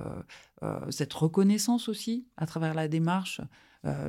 euh, 0.62 0.78
cette 0.90 1.14
reconnaissance 1.14 1.88
aussi, 1.88 2.26
à 2.36 2.44
travers 2.44 2.74
la 2.74 2.86
démarche, 2.86 3.40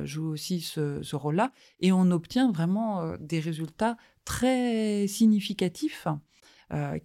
joue 0.02 0.26
aussi 0.26 0.60
ce, 0.60 1.14
rôle-là. 1.16 1.52
Et 1.80 1.92
on 1.92 2.10
obtient 2.10 2.50
vraiment 2.52 3.14
des 3.20 3.40
résultats 3.40 3.96
très 4.24 5.06
significatifs, 5.06 6.08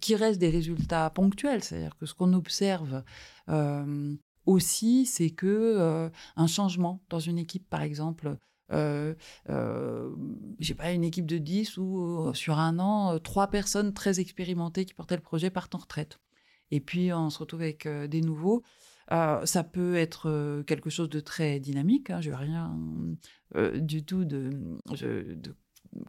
qui 0.00 0.16
restent 0.16 0.40
des 0.40 0.50
résultats 0.50 1.08
ponctuels. 1.10 1.62
C'est-à-dire 1.62 1.96
que 1.96 2.04
ce 2.04 2.14
qu'on 2.14 2.32
observe 2.32 3.04
aussi, 4.46 5.06
c'est 5.06 5.30
que 5.30 6.10
un 6.36 6.46
changement 6.46 7.00
dans 7.10 7.20
une 7.20 7.38
équipe, 7.38 7.68
par 7.68 7.82
exemple, 7.82 8.38
euh, 8.72 9.14
euh, 9.50 10.10
j'ai 10.58 10.74
pas 10.74 10.92
une 10.92 11.04
équipe 11.04 11.26
de 11.26 11.38
10 11.38 11.76
ou 11.78 12.28
euh, 12.28 12.34
sur 12.34 12.58
un 12.58 12.78
an, 12.78 13.14
euh, 13.14 13.18
trois 13.18 13.48
personnes 13.48 13.92
très 13.92 14.20
expérimentées 14.20 14.84
qui 14.84 14.94
portaient 14.94 15.16
le 15.16 15.22
projet 15.22 15.50
partent 15.50 15.74
en 15.74 15.78
retraite. 15.78 16.18
Et 16.70 16.80
puis 16.80 17.12
on 17.12 17.30
se 17.30 17.38
retrouve 17.38 17.60
avec 17.60 17.86
des 17.86 18.20
nouveaux. 18.22 18.62
ça 19.10 19.64
peut 19.70 19.96
être 19.96 20.62
quelque 20.66 20.90
chose 20.90 21.10
de 21.10 21.20
très 21.20 21.60
dynamique. 21.60 22.10
Hein, 22.10 22.20
je 22.20 22.30
n'ai 22.30 22.36
rien 22.36 22.74
du 23.76 24.02
tout 24.02 24.24
de, 24.24 24.50
de, 24.90 25.54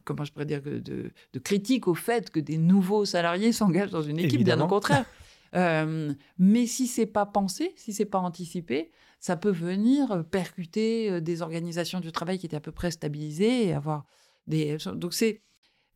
comment 0.04 0.24
je 0.24 0.32
pourrais 0.32 0.46
dire 0.46 0.62
de, 0.62 0.80
de, 0.80 1.38
critique 1.38 1.86
au 1.86 1.94
fait 1.94 2.30
que 2.30 2.40
des 2.40 2.56
nouveaux 2.56 3.04
salariés 3.04 3.52
s'engagent 3.52 3.90
dans 3.90 4.02
une 4.02 4.18
équipe, 4.18 4.42
bien 4.42 4.58
au 4.60 4.66
contraire. 4.66 5.04
mais 5.56 6.66
si 6.66 6.86
c'est 6.86 7.06
pas 7.06 7.26
pensé, 7.26 7.72
si 7.76 7.92
c'est 7.92 8.04
pas 8.04 8.18
anticipé, 8.18 8.90
ça 9.20 9.36
peut 9.36 9.50
venir 9.50 10.12
euh, 10.12 10.22
percuter 10.22 11.10
euh, 11.10 11.20
des 11.20 11.42
organisations 11.42 12.00
du 12.00 12.12
travail 12.12 12.38
qui 12.38 12.46
étaient 12.46 12.56
à 12.56 12.60
peu 12.60 12.72
près 12.72 12.90
stabilisées 12.90 13.66
et 13.66 13.72
avoir 13.72 14.04
des. 14.46 14.76
Donc, 14.94 15.14
c'est 15.14 15.42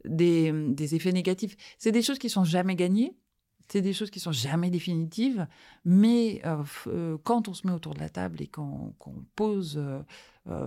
des, 0.05 0.53
des, 0.53 0.95
effets 0.95 1.13
négatifs. 1.13 1.57
C'est 1.79 1.93
des 1.93 2.03
choses 2.03 2.19
qui 2.19 2.31
sont 2.31 2.45
jamais 2.45 2.75
gagnées. 2.75 3.17
C'est 3.69 3.83
des 3.83 3.93
choses 3.93 4.11
qui 4.11 4.19
sont 4.19 4.33
jamais 4.33 4.69
définitives, 4.69 5.47
mais 5.85 6.43
euh, 6.45 7.17
quand 7.23 7.47
on 7.47 7.55
se 7.55 7.65
met 7.69 7.73
autour 7.73 7.95
de 7.95 8.01
la 8.01 8.09
table 8.09 8.43
et 8.43 8.49
qu'on 8.49 8.97
pose 9.37 9.81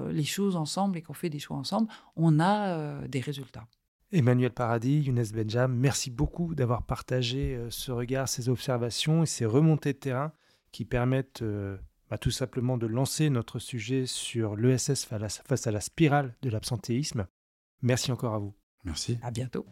les 0.09 0.23
choses 0.23 0.55
ensemble 0.55 0.97
et 0.97 1.01
qu'on 1.01 1.13
fait 1.13 1.29
des 1.29 1.39
choix 1.39 1.57
ensemble, 1.57 1.89
on 2.15 2.39
a 2.39 3.05
des 3.09 3.19
résultats. 3.19 3.67
Emmanuel 4.13 4.51
Paradis, 4.51 5.01
Younes 5.01 5.25
Benjam, 5.33 5.75
merci 5.75 6.11
beaucoup 6.11 6.55
d'avoir 6.55 6.83
partagé 6.83 7.59
ce 7.69 7.91
regard, 7.91 8.29
ces 8.29 8.47
observations 8.47 9.23
et 9.23 9.25
ces 9.25 9.45
remontées 9.45 9.93
de 9.93 9.97
terrain 9.97 10.31
qui 10.71 10.85
permettent 10.85 11.43
bah, 12.09 12.19
tout 12.19 12.31
simplement 12.31 12.77
de 12.77 12.85
lancer 12.85 13.31
notre 13.31 13.57
sujet 13.57 14.05
sur 14.05 14.55
l'ESS 14.55 15.05
face 15.05 15.67
à 15.67 15.71
la 15.71 15.81
spirale 15.81 16.35
de 16.43 16.51
l'absentéisme. 16.51 17.25
Merci 17.81 18.11
encore 18.11 18.35
à 18.35 18.39
vous. 18.39 18.53
Merci. 18.83 19.17
À 19.23 19.31
bientôt. 19.31 19.65